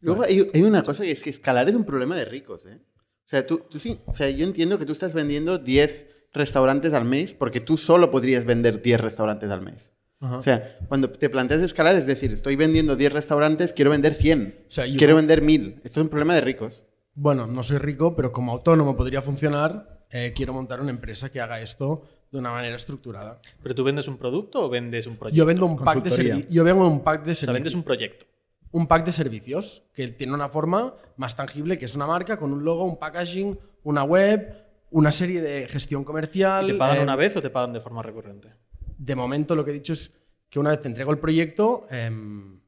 Luego 0.00 0.22
hay, 0.22 0.48
hay 0.54 0.62
una 0.62 0.82
cosa 0.82 1.02
que 1.02 1.10
es 1.12 1.22
que 1.22 1.30
escalar 1.30 1.68
es 1.68 1.74
un 1.74 1.84
problema 1.84 2.16
de 2.16 2.24
ricos, 2.24 2.66
¿eh? 2.66 2.78
O 3.24 3.28
sea, 3.30 3.46
tú, 3.46 3.58
tú 3.68 3.78
sí, 3.78 4.00
o 4.06 4.14
sea, 4.14 4.30
yo 4.30 4.44
entiendo 4.46 4.78
que 4.78 4.86
tú 4.86 4.92
estás 4.92 5.12
vendiendo 5.12 5.58
10 5.58 6.06
restaurantes 6.32 6.94
al 6.94 7.04
mes 7.04 7.34
porque 7.34 7.60
tú 7.60 7.76
solo 7.76 8.10
podrías 8.10 8.44
vender 8.46 8.80
10 8.80 9.00
restaurantes 9.00 9.50
al 9.50 9.60
mes. 9.60 9.92
Ajá. 10.20 10.38
O 10.38 10.42
sea, 10.42 10.78
cuando 10.88 11.10
te 11.10 11.28
planteas 11.28 11.60
escalar, 11.60 11.94
es 11.96 12.06
decir, 12.06 12.32
estoy 12.32 12.56
vendiendo 12.56 12.96
10 12.96 13.12
restaurantes, 13.12 13.72
quiero 13.72 13.90
vender 13.90 14.14
100, 14.14 14.64
O 14.66 14.70
sea, 14.70 14.86
yo- 14.86 14.96
quiero 14.98 15.14
vender 15.16 15.42
1000. 15.42 15.74
Esto 15.84 16.00
es 16.00 16.04
un 16.04 16.08
problema 16.08 16.34
de 16.34 16.40
ricos. 16.40 16.86
Bueno, 17.14 17.46
no 17.46 17.62
soy 17.62 17.78
rico, 17.78 18.16
pero 18.16 18.32
como 18.32 18.52
autónomo 18.52 18.96
podría 18.96 19.20
funcionar. 19.20 19.97
Eh, 20.10 20.32
quiero 20.34 20.52
montar 20.52 20.80
una 20.80 20.90
empresa 20.90 21.30
que 21.30 21.40
haga 21.40 21.60
esto 21.60 22.02
de 22.30 22.38
una 22.38 22.50
manera 22.50 22.76
estructurada. 22.76 23.40
¿Pero 23.62 23.74
tú 23.74 23.84
vendes 23.84 24.08
un 24.08 24.16
producto 24.18 24.64
o 24.64 24.68
vendes 24.68 25.06
un 25.06 25.16
proyecto? 25.16 25.36
Yo 25.36 25.46
vendo 25.46 25.66
un 25.66 25.78
pack 25.78 26.02
de 26.02 26.10
servicios. 26.10 26.52
Yo 26.52 26.64
vendo 26.64 26.86
un 26.86 27.02
pack 27.02 27.24
de 27.24 27.32
O 27.32 27.34
sea, 27.34 27.52
vendes 27.52 27.74
un 27.74 27.82
proyecto. 27.82 28.26
un 28.70 28.86
pack 28.86 29.06
de 29.06 29.12
servicios 29.12 29.82
que 29.94 30.08
tiene 30.08 30.34
una 30.34 30.48
forma 30.48 30.94
más 31.16 31.36
tangible, 31.36 31.78
que 31.78 31.86
es 31.86 31.94
una 31.94 32.06
marca 32.06 32.36
con 32.36 32.52
un 32.52 32.64
logo, 32.64 32.84
un 32.84 32.98
packaging, 32.98 33.58
una 33.84 34.02
web, 34.04 34.54
una 34.90 35.10
serie 35.10 35.40
de 35.40 35.68
gestión 35.68 36.04
comercial. 36.04 36.64
¿Y 36.64 36.72
¿Te 36.72 36.78
pagan 36.78 36.98
eh, 36.98 37.02
una 37.02 37.16
vez 37.16 37.36
o 37.36 37.42
te 37.42 37.50
pagan 37.50 37.72
de 37.72 37.80
forma 37.80 38.02
recurrente? 38.02 38.52
De 38.98 39.14
momento 39.14 39.54
lo 39.54 39.64
que 39.64 39.70
he 39.70 39.74
dicho 39.74 39.92
es 39.92 40.12
que 40.50 40.58
una 40.58 40.70
vez 40.70 40.80
te 40.80 40.88
entrego 40.88 41.10
el 41.12 41.18
proyecto, 41.18 41.86
em, 41.90 42.60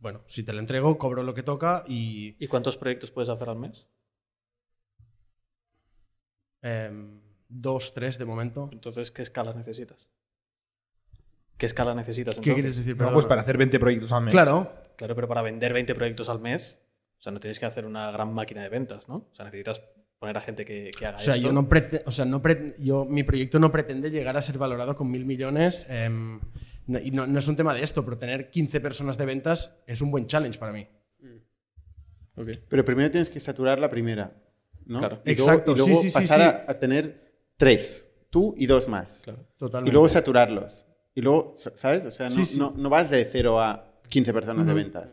bueno, 0.00 0.22
si 0.26 0.42
te 0.42 0.52
lo 0.52 0.58
entrego, 0.60 0.98
cobro 0.98 1.22
lo 1.22 1.34
que 1.34 1.42
toca 1.42 1.84
y 1.88 2.36
¿Y 2.38 2.46
cuántos 2.46 2.76
proyectos 2.76 3.10
puedes 3.10 3.28
hacer 3.28 3.48
al 3.48 3.56
mes? 3.56 3.88
Em, 6.64 7.20
dos, 7.48 7.94
tres 7.94 8.18
de 8.18 8.24
momento. 8.24 8.68
Entonces, 8.72 9.10
¿qué 9.12 9.22
escala 9.22 9.52
necesitas? 9.54 10.08
¿Qué 11.56 11.66
escala 11.66 11.94
necesitas 11.94 12.34
¿Qué 12.40 12.52
quieres 12.54 12.76
decir? 12.76 12.94
No, 12.94 12.98
Perdona. 12.98 13.14
pues 13.14 13.26
para 13.26 13.42
hacer 13.42 13.56
20 13.56 13.78
proyectos 13.78 14.10
al 14.10 14.24
mes. 14.24 14.32
Claro, 14.32 14.72
Claro, 14.96 15.14
pero 15.16 15.26
para 15.28 15.42
vender 15.42 15.72
20 15.72 15.94
proyectos 15.94 16.28
al 16.28 16.38
mes, 16.40 16.80
o 17.18 17.22
sea, 17.22 17.32
no 17.32 17.40
tienes 17.40 17.58
que 17.58 17.66
hacer 17.66 17.84
una 17.84 18.10
gran 18.12 18.32
máquina 18.32 18.62
de 18.62 18.68
ventas, 18.68 19.08
¿no? 19.08 19.28
O 19.30 19.34
sea, 19.34 19.44
necesitas 19.44 19.80
poner 20.20 20.36
a 20.36 20.40
gente 20.40 20.64
que, 20.64 20.90
que 20.96 21.06
haga 21.06 21.16
O 21.16 21.20
sea, 21.20 21.34
esto. 21.34 21.46
yo 21.46 21.52
no 21.52 21.68
o 22.06 22.10
sea, 22.10 22.24
no 22.24 22.40
yo, 22.78 23.04
mi 23.04 23.24
proyecto 23.24 23.58
no 23.58 23.70
pretende 23.72 24.10
llegar 24.10 24.36
a 24.36 24.42
ser 24.42 24.56
valorado 24.58 24.94
con 24.96 25.10
mil 25.10 25.24
millones. 25.24 25.84
em, 25.88 26.40
no- 26.86 26.98
y 27.00 27.10
no, 27.10 27.26
no 27.26 27.38
es 27.38 27.48
un 27.48 27.56
tema 27.56 27.74
de 27.74 27.82
esto, 27.82 28.04
pero 28.04 28.18
tener 28.18 28.50
15 28.50 28.80
personas 28.80 29.18
de 29.18 29.26
ventas 29.26 29.76
es 29.86 30.00
un 30.00 30.10
buen 30.10 30.26
challenge 30.26 30.58
para 30.58 30.72
mí. 30.72 30.86
Ok. 32.36 32.48
Pero 32.68 32.84
primero 32.84 33.10
tienes 33.10 33.30
que 33.30 33.40
saturar 33.40 33.78
la 33.78 33.88
primera. 33.90 34.32
¿No? 34.86 34.98
Claro. 35.00 35.20
Y 35.24 35.34
luego- 35.34 35.50
Exacto, 35.50 35.72
y 35.72 35.76
luego 35.78 36.00
sí, 36.00 36.10
pasar 36.10 36.38
sí. 36.38 36.42
A, 36.68 36.70
a 36.70 36.78
tener 36.78 37.42
tres, 37.56 38.08
tú 38.30 38.54
y 38.56 38.66
dos 38.66 38.88
más. 38.88 39.22
Claro. 39.24 39.46
Totalmente. 39.56 39.90
Y 39.90 39.92
luego 39.92 40.08
saturarlos. 40.08 40.86
Y 41.14 41.20
luego, 41.22 41.54
sa- 41.56 41.76
¿sabes? 41.76 42.04
O 42.04 42.10
sea, 42.10 42.26
no, 42.28 42.34
Sí, 42.34 42.44
sí. 42.44 42.58
no- 42.58 42.72
no 42.76 42.88
vas 42.90 43.10
de 43.10 43.24
cero 43.24 43.60
a 43.60 44.00
15 44.08 44.32
personas 44.32 44.66
de 44.66 44.74
ventas. 44.74 45.08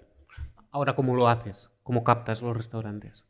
Ahora, 0.72 0.96
¿cómo 0.96 1.16
lo 1.16 1.28
haces? 1.28 1.72
¿Cómo 1.84 2.04
captas 2.04 2.42
los 2.42 2.56
restaurantes? 2.56 3.26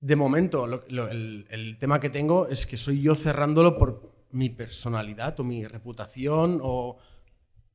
De 0.00 0.16
momento, 0.16 0.66
lo- 0.66 0.82
lo- 0.88 1.08
el, 1.08 1.46
el 1.50 1.78
tema 1.78 2.00
que 2.00 2.10
tengo 2.10 2.48
es 2.48 2.66
que 2.66 2.76
soy 2.76 3.00
yo 3.00 3.14
cerrándolo 3.14 3.78
por 3.78 4.12
mi 4.32 4.48
personalidad 4.50 5.38
o 5.40 5.44
mi 5.44 5.64
reputación 5.64 6.58
o 6.62 6.98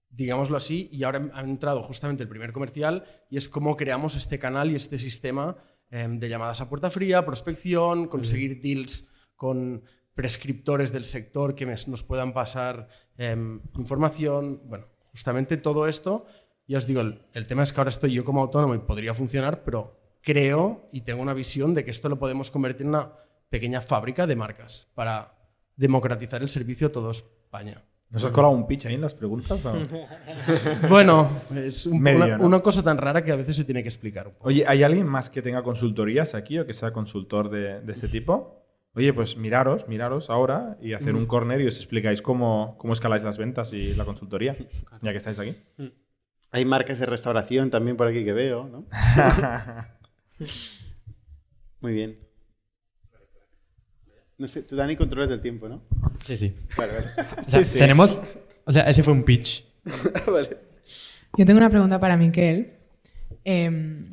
digámoslo 0.10 0.58
así, 0.58 0.90
y 0.92 1.04
ahora 1.04 1.30
ha 1.34 1.42
entrado 1.42 1.84
justamente 1.84 2.24
el 2.24 2.30
primer 2.30 2.52
comercial 2.52 3.04
y 3.30 3.38
es 3.38 3.48
cómo 3.48 3.76
creamos 3.76 4.16
este 4.16 4.40
canal 4.40 4.72
y 4.72 4.76
este 4.76 4.98
sistema 4.98 5.56
em, 5.90 6.20
de 6.20 6.30
llamadas 6.30 6.62
a 6.62 6.70
puerta 6.70 6.90
fría, 6.90 7.26
prospección, 7.26 8.08
conseguir 8.08 8.62
deals 8.62 9.08
con 9.36 9.84
prescriptores 10.14 10.92
del 10.92 11.06
sector 11.06 11.54
que 11.54 11.66
nos 11.66 12.04
puedan 12.04 12.34
pasar 12.34 12.90
em, 13.18 13.62
información, 13.78 14.62
bueno, 14.66 14.88
justamente 15.12 15.58
todo 15.58 15.88
esto. 15.88 16.26
Ya 16.68 16.80
os 16.80 16.88
digo, 16.88 17.02
el, 17.02 17.22
el 17.34 17.48
tema 17.48 17.64
es 17.64 17.72
que 17.72 17.80
ahora 17.80 17.90
estoy 17.90 18.14
yo 18.14 18.26
como 18.26 18.42
autónomo 18.42 18.76
y 18.76 18.80
podría 18.80 19.14
funcionar, 19.14 19.64
pero 19.64 20.00
creo 20.22 20.90
y 20.92 21.02
tengo 21.02 21.22
una 21.22 21.34
visión 21.34 21.74
de 21.74 21.86
que 21.86 21.92
esto 21.92 22.10
lo 22.10 22.20
podemos 22.20 22.52
convertir 22.52 22.84
en 22.84 22.90
una 22.90 23.14
pequeña 23.50 23.82
fábrica 23.82 24.28
de 24.28 24.36
marcas 24.36 24.90
para 24.94 25.38
democratizar 25.76 26.42
el 26.42 26.50
servicio 26.50 26.88
a 26.88 26.92
toda 26.92 27.12
España. 27.12 27.86
¿Nos 28.10 28.24
has 28.24 28.32
colado 28.32 28.54
un 28.54 28.66
pitch 28.68 28.86
ahí 28.86 28.94
en 28.96 29.02
las 29.02 29.14
preguntas? 29.14 29.66
o? 29.66 29.74
Bueno, 30.90 31.30
es 31.56 31.86
un- 31.88 32.02
Medio, 32.02 32.26
una, 32.26 32.38
¿no? 32.38 32.46
una 32.46 32.60
cosa 32.62 32.82
tan 32.82 32.98
rara 32.98 33.22
que 33.24 33.32
a 33.32 33.36
veces 33.36 33.56
se 33.58 33.66
tiene 33.66 33.82
que 33.84 33.90
explicar 33.90 34.28
un 34.28 34.34
poco. 34.34 34.48
Oye, 34.48 34.64
¿hay 34.68 34.84
alguien 34.84 35.06
más 35.08 35.30
que 35.30 35.42
tenga 35.42 35.62
consultorías 35.62 36.34
aquí 36.34 36.58
o 36.58 36.66
que 36.66 36.74
sea 36.74 36.92
consultor 36.94 37.50
de, 37.50 37.82
de 37.82 37.92
este 37.92 38.08
tipo? 38.08 38.64
Oye, 38.94 39.14
pues 39.14 39.36
miraros, 39.38 39.88
miraros 39.88 40.30
ahora 40.30 40.78
y 40.82 40.94
hacer 40.94 41.14
un 41.16 41.26
corner 41.28 41.62
y 41.62 41.68
os 41.68 41.76
explicáis 41.78 42.22
cómo, 42.22 42.76
cómo 42.80 42.94
escaláis 42.94 43.24
las 43.24 43.38
ventas 43.38 43.72
y 43.74 43.94
la 43.94 44.06
consultoría, 44.06 44.56
ya 45.04 45.12
que 45.12 45.18
estáis 45.18 45.38
aquí. 45.38 45.56
Hay 46.52 46.66
marcas 46.66 46.98
de 47.00 47.06
restauración 47.06 47.70
también 47.70 47.96
por 47.98 48.08
aquí 48.08 48.24
que 48.26 48.34
veo, 48.34 48.68
¿no? 48.68 48.86
Muy 51.82 51.94
bien. 51.94 52.18
No 54.40 54.48
sé, 54.48 54.64
tú, 54.64 54.76
Dani, 54.76 54.96
controlas 54.96 55.30
del 55.30 55.42
tiempo, 55.42 55.68
¿no? 55.68 55.82
Sí, 56.28 56.38
sí. 56.38 56.54
Vale, 56.78 56.94
vale. 56.94 57.08
O 57.40 57.44
sea, 57.44 57.64
Tenemos. 57.80 58.20
O 58.66 58.74
sea, 58.74 58.84
ese 58.84 59.02
fue 59.02 59.14
un 59.14 59.24
pitch. 59.24 59.66
vale. 60.28 60.58
Yo 61.38 61.46
tengo 61.46 61.58
una 61.58 61.70
pregunta 61.70 62.00
para 62.00 62.18
Miquel. 62.18 62.74
Em, 63.46 64.04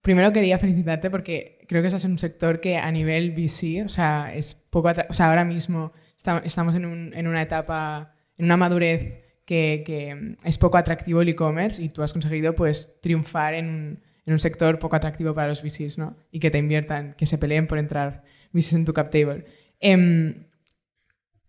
primero 0.00 0.32
quería 0.32 0.58
felicitarte 0.58 1.10
porque 1.10 1.58
creo 1.68 1.82
que 1.82 1.88
estás 1.88 2.04
en 2.04 2.12
un 2.12 2.18
sector 2.18 2.60
que 2.60 2.76
a 2.76 2.90
nivel 2.90 3.32
VC, 3.32 3.84
o 3.84 3.88
sea, 3.88 4.32
es 4.34 4.54
poco 4.70 4.92
o 5.08 5.12
sea, 5.12 5.28
ahora 5.30 5.44
mismo 5.44 5.92
esta- 6.16 6.42
estamos 6.44 6.74
en, 6.74 6.86
un- 6.86 7.12
en 7.14 7.26
una 7.26 7.42
etapa, 7.42 8.14
en 8.36 8.44
una 8.46 8.56
madurez 8.56 9.20
que, 9.44 9.82
que 9.84 10.36
es 10.44 10.58
poco 10.58 10.78
atractivo 10.78 11.20
el 11.22 11.28
e-commerce 11.28 11.82
y 11.82 11.88
tú 11.88 12.02
has 12.02 12.12
conseguido 12.12 12.54
pues 12.54 12.90
triunfar 13.00 13.54
en 13.54 13.68
un, 13.68 14.00
en 14.26 14.32
un 14.32 14.38
sector 14.38 14.78
poco 14.78 14.94
atractivo 14.96 15.34
para 15.34 15.48
los 15.48 15.62
VCs, 15.62 15.98
¿no? 15.98 16.16
Y 16.30 16.38
que 16.38 16.50
te 16.50 16.58
inviertan, 16.58 17.14
que 17.14 17.26
se 17.26 17.38
peleen 17.38 17.66
por 17.66 17.78
entrar 17.78 18.22
VCs 18.52 18.74
en 18.74 18.84
tu 18.84 18.92
cap 18.92 19.10
table. 19.10 19.44
Em, 19.80 20.44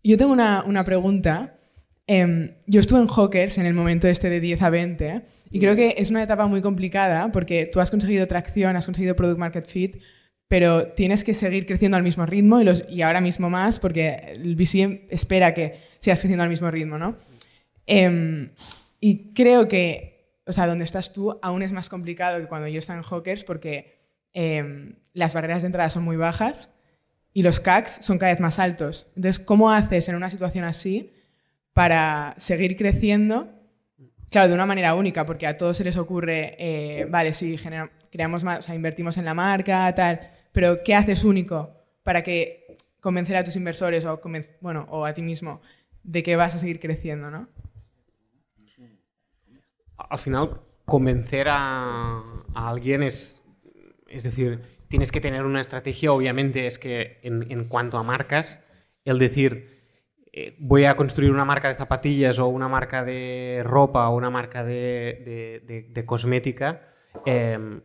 yo 0.03 0.17
tengo 0.17 0.31
una, 0.31 0.63
una 0.65 0.83
pregunta. 0.83 1.57
Em, 2.05 2.55
yo 2.67 2.81
estuve 2.81 2.99
en 2.99 3.07
Hawkers 3.07 3.57
en 3.57 3.65
el 3.65 3.73
momento 3.73 4.07
este 4.07 4.29
de 4.29 4.41
10 4.41 4.61
a 4.61 4.69
20 4.69 5.21
y 5.51 5.59
creo 5.59 5.75
que 5.75 5.95
es 5.97 6.09
una 6.09 6.21
etapa 6.21 6.47
muy 6.47 6.61
complicada 6.61 7.31
porque 7.31 7.69
tú 7.71 7.79
has 7.79 7.89
conseguido 7.89 8.27
tracción, 8.27 8.75
has 8.75 8.85
conseguido 8.85 9.15
product 9.15 9.39
market 9.39 9.65
fit, 9.65 10.01
pero 10.49 10.87
tienes 10.87 11.23
que 11.23 11.33
seguir 11.33 11.65
creciendo 11.65 11.95
al 11.95 12.03
mismo 12.03 12.25
ritmo 12.25 12.59
y, 12.61 13.01
ahora 13.01 13.21
mismo 13.21 13.49
más 13.49 13.79
porque 13.79 14.33
el 14.33 14.55
VC 14.55 15.07
espera 15.09 15.53
que 15.53 15.75
sigas 15.99 16.19
creciendo 16.19 16.43
al 16.43 16.49
mismo 16.49 16.69
ritmo, 16.69 16.97
¿no? 16.97 17.15
Em, 17.87 18.49
y 18.99 19.33
creo 19.33 19.69
que, 19.69 20.41
o 20.45 20.51
sea, 20.51 20.67
donde 20.67 20.83
estás 20.83 21.13
tú 21.13 21.39
aún 21.41 21.61
es 21.61 21.71
más 21.71 21.87
complicado 21.87 22.39
que 22.39 22.47
cuando 22.47 22.67
yo 22.67 22.79
estaba 22.79 22.99
en 22.99 23.05
Hawkers 23.05 23.45
porque 23.45 23.97
em, 24.33 24.95
las 25.13 25.33
barreras 25.33 25.61
de 25.61 25.67
entrada 25.67 25.89
son 25.89 26.03
muy 26.03 26.17
bajas 26.17 26.69
y 27.33 27.43
los 27.43 27.59
CACs 27.59 27.99
son 28.01 28.17
cada 28.17 28.31
vez 28.31 28.39
más 28.39 28.59
altos. 28.59 29.07
Entonces, 29.15 29.43
¿cómo 29.43 29.71
haces 29.71 30.07
en 30.07 30.15
una 30.15 30.29
situación 30.29 30.65
así 30.65 31.11
para 31.73 32.35
seguir 32.37 32.77
creciendo? 32.77 33.49
Claro, 34.29 34.47
de 34.47 34.53
una 34.53 34.65
manera 34.65 34.95
única, 34.95 35.25
porque 35.25 35.47
a 35.47 35.57
todos 35.57 35.77
se 35.77 35.83
les 35.83 35.97
ocurre, 35.97 36.55
eh, 36.57 37.05
vale, 37.05 37.33
sí, 37.33 37.59
creamos 38.11 38.43
más, 38.43 38.59
o 38.59 38.61
sea, 38.61 38.75
invertimos 38.75 39.17
en 39.17 39.25
la 39.25 39.33
marca, 39.33 39.93
tal, 39.93 40.19
pero 40.51 40.83
¿qué 40.83 40.95
haces 40.95 41.23
único 41.23 41.71
para 42.03 42.23
que 42.23 42.77
convencer 42.99 43.35
a 43.35 43.43
tus 43.43 43.55
inversores 43.55 44.05
o, 44.05 44.19
bueno, 44.61 44.87
o 44.89 45.05
a 45.05 45.13
ti 45.13 45.21
mismo 45.21 45.61
de 46.03 46.23
que 46.23 46.35
vas 46.35 46.55
a 46.55 46.59
seguir 46.59 46.79
creciendo, 46.79 47.29
¿no? 47.29 47.47
al 49.95 50.19
final 50.19 50.59
convencer 50.85 51.47
a, 51.49 52.21
a 52.53 52.69
alguien 52.69 53.03
es, 53.03 53.43
es 54.07 54.23
decir, 54.23 54.61
tienes 54.93 55.11
que 55.11 55.21
tener 55.21 55.43
una 55.43 55.59
estrategia, 55.59 56.11
obviamente 56.11 56.67
es 56.67 56.77
que 56.77 57.19
en, 57.23 57.51
en 57.51 57.63
cuanto 57.63 57.97
a 57.97 58.03
marcas, 58.03 58.61
el 59.05 59.17
decir, 59.17 59.81
eh, 60.31 60.55
voy 60.59 60.85
a 60.85 60.95
construir 60.95 61.31
una 61.31 61.45
marca 61.45 61.67
de 61.67 61.73
zapatillas 61.73 62.37
o 62.37 62.47
una 62.47 62.67
marca 62.67 63.03
de 63.03 63.63
ropa 63.65 64.07
o 64.09 64.15
una 64.15 64.29
marca 64.29 64.63
de, 64.63 65.23
de- 65.25 65.63
de- 65.65 65.81
de 65.89 66.05
cosmética, 66.05 66.81
eh, 67.25 67.81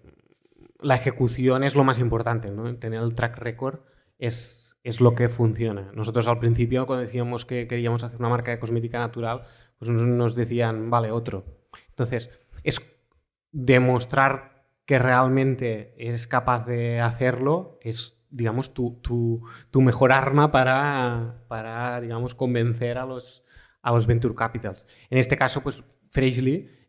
la 0.80 0.96
ejecución 0.96 1.64
es 1.64 1.74
lo 1.74 1.82
más 1.82 1.98
importante, 1.98 2.50
¿no? 2.50 2.76
Tener 2.76 3.00
el 3.02 3.14
track 3.14 3.38
record 3.38 3.80
es, 4.18 4.76
es 4.84 5.00
lo 5.00 5.14
que 5.14 5.30
funciona. 5.30 5.90
Nosotros 5.94 6.28
al 6.28 6.38
principio, 6.38 6.84
cuando 6.86 7.06
decíamos 7.06 7.46
que 7.46 7.66
queríamos 7.66 8.02
hacer 8.04 8.18
una 8.20 8.28
marca 8.28 8.50
de 8.50 8.58
cosmética 8.58 8.98
natural, 8.98 9.44
pues 9.78 9.90
nos- 9.90 10.34
decían, 10.34 10.90
vale, 10.90 11.10
otro. 11.10 11.46
Entonces, 11.88 12.28
es 12.64 12.82
demostrar 13.50 14.57
que 14.88 14.98
realmente 14.98 15.94
eres 15.98 16.26
capaz 16.26 16.64
de 16.64 16.98
hacerlo, 16.98 17.78
es, 17.82 18.18
digamos, 18.30 18.72
tu, 18.72 18.98
tu- 19.02 19.42
tu 19.70 19.82
mejor 19.82 20.12
arma 20.12 20.50
para, 20.50 21.30
para, 21.46 22.00
digamos, 22.00 22.34
convencer 22.34 22.96
a 22.96 23.04
los, 23.04 23.44
a 23.82 23.92
los 23.92 24.06
venture 24.06 24.34
capitals. 24.34 24.86
En 25.10 25.18
este 25.18 25.36
caso, 25.36 25.60
pues, 25.62 25.84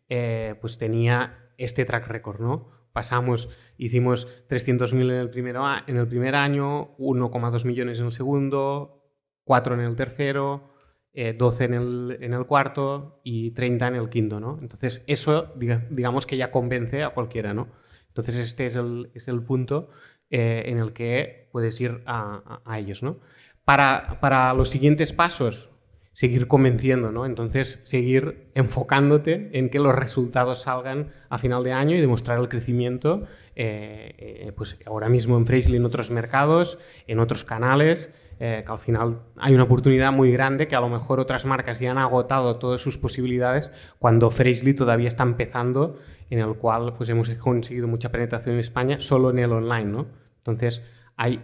eh, 0.07 0.55
pues 0.61 0.77
tenía 0.77 1.51
este 1.57 1.83
track 1.83 2.07
record, 2.07 2.39
¿no? 2.39 2.69
Pasamos, 2.93 3.49
hicimos 3.77 4.29
300.000 4.47 5.11
en 5.11 5.17
el, 5.17 5.29
primero 5.29 5.65
en 5.85 5.97
el 5.97 6.07
primer 6.07 6.35
año, 6.35 6.95
1,2 6.97 7.65
millones 7.65 7.99
en 7.99 8.05
el 8.05 8.13
segundo, 8.13 9.03
4 9.43 9.73
en 9.73 9.81
el 9.81 9.97
tercero, 9.97 10.68
eh, 11.13 11.33
12 11.37 11.65
en 11.65 11.73
el, 11.73 12.17
en 12.21 12.33
el 12.33 12.45
cuarto 12.45 13.19
y 13.23 13.51
30 13.51 13.87
en 13.87 13.95
el 13.95 14.09
quinto, 14.09 14.39
¿no? 14.39 14.57
Entonces, 14.61 15.03
eso, 15.07 15.53
diga- 15.55 15.85
digamos 15.89 16.25
que 16.25 16.37
ya 16.37 16.51
convence 16.51 17.03
a 17.03 17.09
cualquiera, 17.09 17.53
¿no? 17.53 17.67
Entonces, 18.07 18.35
este 18.35 18.65
es 18.67 18.75
el, 18.75 19.09
es 19.13 19.27
el 19.27 19.41
punto 19.41 19.89
eh, 20.29 20.63
en 20.67 20.77
el 20.77 20.93
que 20.93 21.49
puedes 21.51 21.79
ir 21.81 22.01
a, 22.05 22.61
a- 22.65 22.79
ellos, 22.79 23.03
¿no? 23.03 23.17
para, 23.65 24.19
para 24.19 24.51
los 24.55 24.69
siguientes 24.69 25.13
pasos, 25.13 25.69
seguir 26.13 26.47
convenciendo, 26.47 27.11
¿no? 27.11 27.25
Entonces, 27.27 27.79
seguir 27.83 28.47
enfocándote 28.55 29.51
en 29.53 29.69
que 29.69 29.79
los 29.79 29.93
resultados 29.95 30.63
salgan 30.63 31.09
a 31.29 31.37
final 31.37 31.63
de 31.63 31.71
año 31.73 31.95
y 31.95 32.01
demostrar 32.01 32.39
el 32.39 32.49
crecimiento, 32.49 33.23
eh, 33.55 34.15
eh, 34.17 34.51
pues 34.55 34.77
ahora 34.85 35.07
mismo 35.07 35.37
en 35.37 35.45
Freshly, 35.45 35.77
en 35.77 35.85
otros 35.85 36.09
mercados, 36.09 36.79
en 37.07 37.19
otros 37.19 37.43
canales, 37.43 38.11
eh, 38.39 38.63
que 38.65 38.71
al 38.71 38.79
final 38.79 39.19
hay 39.37 39.53
una 39.53 39.63
oportunidad 39.63 40.11
muy 40.11 40.31
grande 40.31 40.67
que 40.67 40.75
a 40.75 40.79
lo 40.79 40.89
mejor 40.89 41.19
otras 41.19 41.45
marcas 41.45 41.79
ya 41.79 41.91
han 41.91 41.97
agotado 41.97 42.57
todas 42.57 42.79
sus 42.79 42.97
posibilidades 42.97 43.69
cuando 43.99 44.31
Freshly 44.31 44.73
todavía 44.73 45.09
está 45.09 45.23
empezando, 45.23 45.97
en 46.29 46.39
el 46.39 46.55
cual 46.55 46.93
pues 46.93 47.09
hemos 47.09 47.29
conseguido 47.31 47.87
mucha 47.87 48.11
penetración 48.11 48.55
en 48.55 48.59
España 48.59 48.99
solo 48.99 49.29
en 49.29 49.39
el 49.39 49.51
online, 49.51 49.85
¿no? 49.85 50.07
Entonces, 50.37 50.81
hay 51.17 51.41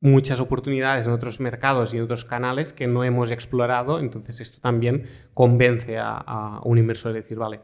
muchas 0.00 0.40
oportunidades 0.40 1.06
en 1.06 1.12
otros 1.12 1.40
mercados 1.40 1.94
y 1.94 1.98
en 1.98 2.02
otros 2.02 2.24
canales 2.24 2.72
que 2.72 2.86
no 2.86 3.04
hemos 3.04 3.30
explorado, 3.30 4.00
entonces 4.00 4.40
esto 4.40 4.60
también 4.60 5.04
convence 5.32 5.96
a, 5.96 6.16
a 6.16 6.60
un 6.64 6.76
inversor 6.76 7.12
a 7.12 7.14
decir, 7.14 7.38
vale, 7.38 7.60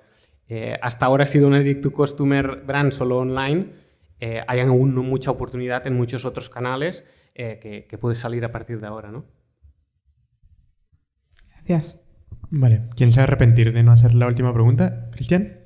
eh, 0.53 0.77
hasta 0.83 1.07
ahora 1.07 1.23
ha 1.23 1.27
sido 1.27 1.47
un 1.47 1.55
Edit 1.55 1.81
to 1.81 1.93
Customer 1.93 2.63
brand 2.67 2.91
solo 2.91 3.19
online, 3.19 3.73
eh, 4.21 4.43
hay 4.47 4.61
aún 4.61 4.95
mucha 4.95 5.31
oportunidad 5.31 5.87
en 5.87 5.97
muchos 5.97 6.25
otros 6.25 6.49
canales 6.49 7.05
eh, 7.35 7.59
que, 7.61 7.87
que, 7.87 7.99
puede 7.99 8.15
salir 8.15 8.45
a 8.45 8.53
partir 8.53 8.81
de 8.81 8.87
ahora, 8.87 9.11
¿no? 9.11 9.25
Gracias. 11.49 12.01
Vale, 12.51 12.89
¿quién 12.97 13.13
se 13.13 13.21
va 13.21 13.23
a 13.23 13.27
arrepentir 13.27 13.73
de 13.73 13.83
no 13.83 13.93
hacer 13.93 14.15
la 14.15 14.27
última 14.27 14.53
pregunta? 14.53 15.09
Cristian. 15.11 15.61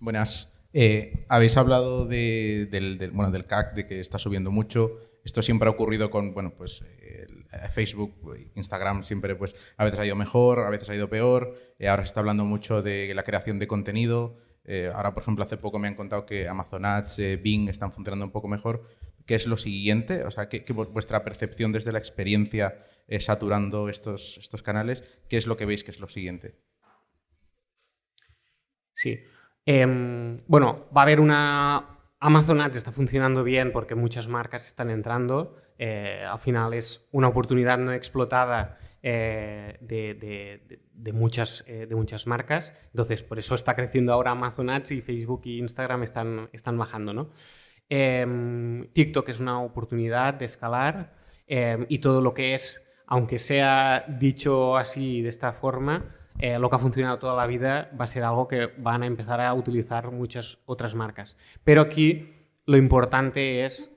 Buenas. 0.00 0.52
Eh, 0.72 1.26
habéis 1.28 1.56
hablado 1.56 2.06
de, 2.06 2.66
del, 2.70 2.98
del, 2.98 3.10
bueno, 3.10 3.30
del 3.30 3.46
CAC, 3.46 3.74
de 3.74 3.86
que 3.86 4.00
está 4.00 4.18
subiendo 4.18 4.50
mucho. 4.50 4.98
Esto 5.24 5.42
siempre 5.42 5.68
ha 5.68 5.72
ocurrido 5.72 6.10
con 6.10 6.34
bueno, 6.34 6.54
pues, 6.56 6.82
eh, 7.00 7.26
Facebook, 7.70 8.14
Instagram, 8.54 9.02
siempre 9.04 9.36
pues, 9.36 9.54
a 9.76 9.84
veces 9.84 10.00
ha 10.00 10.06
ido 10.06 10.16
mejor, 10.16 10.60
a 10.60 10.70
veces 10.70 10.88
ha 10.88 10.94
ido 10.94 11.08
peor. 11.08 11.54
Eh, 11.78 11.88
ahora 11.88 12.02
se 12.02 12.08
está 12.08 12.20
hablando 12.20 12.44
mucho 12.44 12.82
de 12.82 13.14
la 13.14 13.22
creación 13.22 13.58
de 13.58 13.66
contenido. 13.66 14.38
Eh, 14.64 14.90
ahora, 14.94 15.12
por 15.12 15.22
ejemplo, 15.22 15.44
hace 15.44 15.56
poco 15.56 15.78
me 15.78 15.88
han 15.88 15.94
contado 15.94 16.24
que 16.24 16.48
Amazon 16.48 16.84
Ads, 16.84 17.18
eh, 17.18 17.36
Bing 17.36 17.68
están 17.68 17.92
funcionando 17.92 18.24
un 18.24 18.32
poco 18.32 18.48
mejor. 18.48 18.88
¿Qué 19.26 19.34
es 19.34 19.46
lo 19.46 19.56
siguiente? 19.56 20.24
O 20.24 20.30
sea, 20.30 20.48
¿qué, 20.48 20.64
vuestra 20.72 21.24
percepción 21.24 21.72
desde 21.72 21.92
la 21.92 21.98
experiencia 21.98 22.84
eh, 23.08 23.20
saturando 23.20 23.88
estos, 23.88 24.38
estos 24.38 24.62
canales? 24.62 25.02
¿Qué 25.28 25.36
es 25.36 25.46
lo 25.46 25.56
que 25.56 25.66
veis 25.66 25.84
que 25.84 25.90
es 25.90 26.00
lo 26.00 26.08
siguiente? 26.08 26.56
Sí. 28.92 29.20
Eh, 29.66 30.40
bueno, 30.46 30.88
va 30.96 31.02
a 31.02 31.04
haber 31.04 31.20
una... 31.20 31.88
Amazon 32.18 32.60
Ads 32.60 32.76
está 32.76 32.92
funcionando 32.92 33.42
bien 33.42 33.72
porque 33.72 33.96
muchas 33.96 34.28
marcas 34.28 34.68
están 34.68 34.90
entrando. 34.90 35.56
Al 35.80 36.38
final 36.38 36.74
es 36.74 37.08
una 37.10 37.26
oportunidad 37.26 37.78
no 37.78 37.92
explotada 37.92 38.78
eh, 39.02 39.78
de, 39.80 40.80
de, 40.94 41.12
muchas, 41.12 41.64
eh, 41.66 41.86
de 41.86 41.94
muchas 41.94 42.26
marcas. 42.26 42.72
Entonces, 42.86 43.22
por 43.22 43.38
eso 43.38 43.54
está 43.54 43.74
creciendo 43.74 44.12
ahora 44.12 44.30
Amazon 44.30 44.70
Ads 44.70 44.92
y 44.92 45.00
Facebook 45.00 45.42
y 45.44 45.58
Instagram 45.58 46.02
están, 46.04 46.48
están 46.52 46.78
bajando. 46.78 47.12
¿no? 47.12 47.30
Em, 47.88 48.86
TikTok 48.92 49.28
es 49.28 49.40
una 49.40 49.60
oportunidad 49.60 50.34
de 50.34 50.44
escalar 50.44 51.14
em, 51.46 51.84
y 51.88 51.98
todo 51.98 52.20
lo 52.20 52.32
que 52.32 52.54
es, 52.54 52.82
aunque 53.06 53.38
sea 53.38 54.04
dicho 54.08 54.76
así 54.76 55.20
de 55.20 55.28
esta 55.28 55.52
forma, 55.52 56.14
eh, 56.38 56.58
lo 56.58 56.70
que 56.70 56.76
ha 56.76 56.78
funcionado 56.78 57.18
toda 57.18 57.36
la 57.36 57.46
vida 57.46 57.90
va 57.98 58.04
a 58.04 58.08
ser 58.08 58.24
algo 58.24 58.48
que 58.48 58.68
van 58.78 59.02
a 59.02 59.06
empezar 59.06 59.40
a 59.40 59.52
utilizar 59.52 60.10
muchas 60.10 60.58
otras 60.64 60.94
marcas. 60.94 61.36
Pero 61.64 61.82
aquí 61.82 62.28
lo 62.66 62.76
importante 62.76 63.64
es 63.64 63.90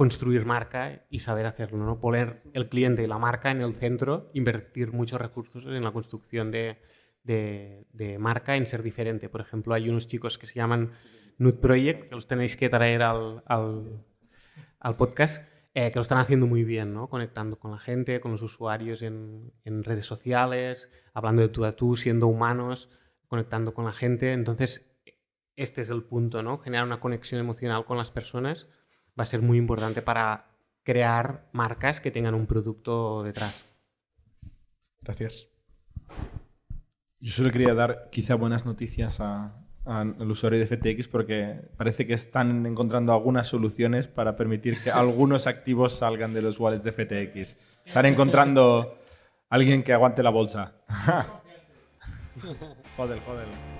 construir 0.00 0.46
marca 0.46 1.04
y 1.10 1.18
saber 1.18 1.44
hacerlo, 1.44 1.84
¿no? 1.84 2.00
Poner 2.00 2.40
el 2.54 2.70
cliente 2.70 3.02
y 3.02 3.06
la 3.06 3.18
marca 3.18 3.50
en 3.50 3.60
el 3.60 3.74
centro, 3.74 4.30
invertir 4.32 4.92
muchos 4.94 5.20
recursos 5.20 5.62
en 5.66 5.84
la 5.84 5.92
construcción 5.92 6.50
de, 6.50 6.78
de, 7.22 7.84
de 7.92 8.18
marca, 8.18 8.56
en 8.56 8.64
ser 8.64 8.82
diferente. 8.82 9.28
Por 9.28 9.42
ejemplo, 9.42 9.74
hay 9.74 9.90
unos 9.90 10.06
chicos 10.06 10.38
que 10.38 10.46
se 10.46 10.54
llaman 10.54 10.92
Nude 11.36 11.58
Project, 11.58 12.08
que 12.08 12.14
los 12.14 12.26
tenéis 12.26 12.56
que 12.56 12.70
traer 12.70 13.02
al, 13.02 13.42
al, 13.44 14.02
al 14.78 14.96
podcast, 14.96 15.44
eh, 15.74 15.90
que 15.90 15.98
lo 15.98 16.00
están 16.00 16.16
haciendo 16.16 16.46
muy 16.46 16.64
bien, 16.64 16.94
¿no? 16.94 17.10
conectando 17.10 17.58
con 17.58 17.70
la 17.70 17.78
gente, 17.78 18.22
con 18.22 18.32
los 18.32 18.40
usuarios 18.40 19.02
en, 19.02 19.52
en, 19.66 19.84
redes 19.84 20.06
sociales, 20.06 20.90
hablando 21.12 21.42
de 21.42 21.50
tú 21.50 21.66
a 21.66 21.76
tú, 21.76 21.94
siendo 21.94 22.26
humanos, 22.26 22.88
conectando 23.28 23.74
con 23.74 23.84
la 23.84 23.92
gente. 23.92 24.32
Entonces, 24.32 24.98
este 25.56 25.82
es 25.82 25.90
el 25.90 26.04
punto, 26.04 26.42
¿no? 26.42 26.56
generar 26.56 26.86
una 26.86 27.00
conexión 27.00 27.38
emocional 27.38 27.84
con 27.84 27.98
las 27.98 28.10
personas 28.10 28.66
va 29.20 29.24
a 29.24 29.26
ser 29.26 29.42
muy 29.42 29.58
importante 29.58 30.00
para 30.00 30.46
crear 30.82 31.46
marcas 31.52 32.00
que 32.00 32.10
tengan 32.10 32.34
un 32.34 32.46
producto 32.46 33.22
detrás. 33.22 33.66
Gracias. 35.02 35.46
Yo 37.20 37.30
solo 37.30 37.50
quería 37.50 37.74
dar 37.74 38.08
quizá 38.10 38.34
buenas 38.34 38.64
noticias 38.64 39.20
a, 39.20 39.52
al 39.84 40.30
usuario 40.30 40.58
de 40.58 40.66
FTX 40.66 41.08
porque 41.08 41.68
parece 41.76 42.06
que 42.06 42.14
están 42.14 42.64
encontrando 42.64 43.12
algunas 43.12 43.46
soluciones 43.46 44.08
para 44.08 44.36
permitir 44.36 44.82
que 44.82 44.90
algunos 44.90 45.46
activos 45.46 45.98
salgan 45.98 46.32
de 46.32 46.40
los 46.40 46.58
wallets 46.58 46.84
de 46.84 46.92
FTX. 46.92 47.58
Están 47.84 48.06
encontrando 48.06 48.98
alguien 49.50 49.82
que 49.82 49.92
aguante 49.92 50.22
la 50.22 50.30
bolsa. 50.30 50.76
joder, 52.96 53.20
joder. 53.20 53.79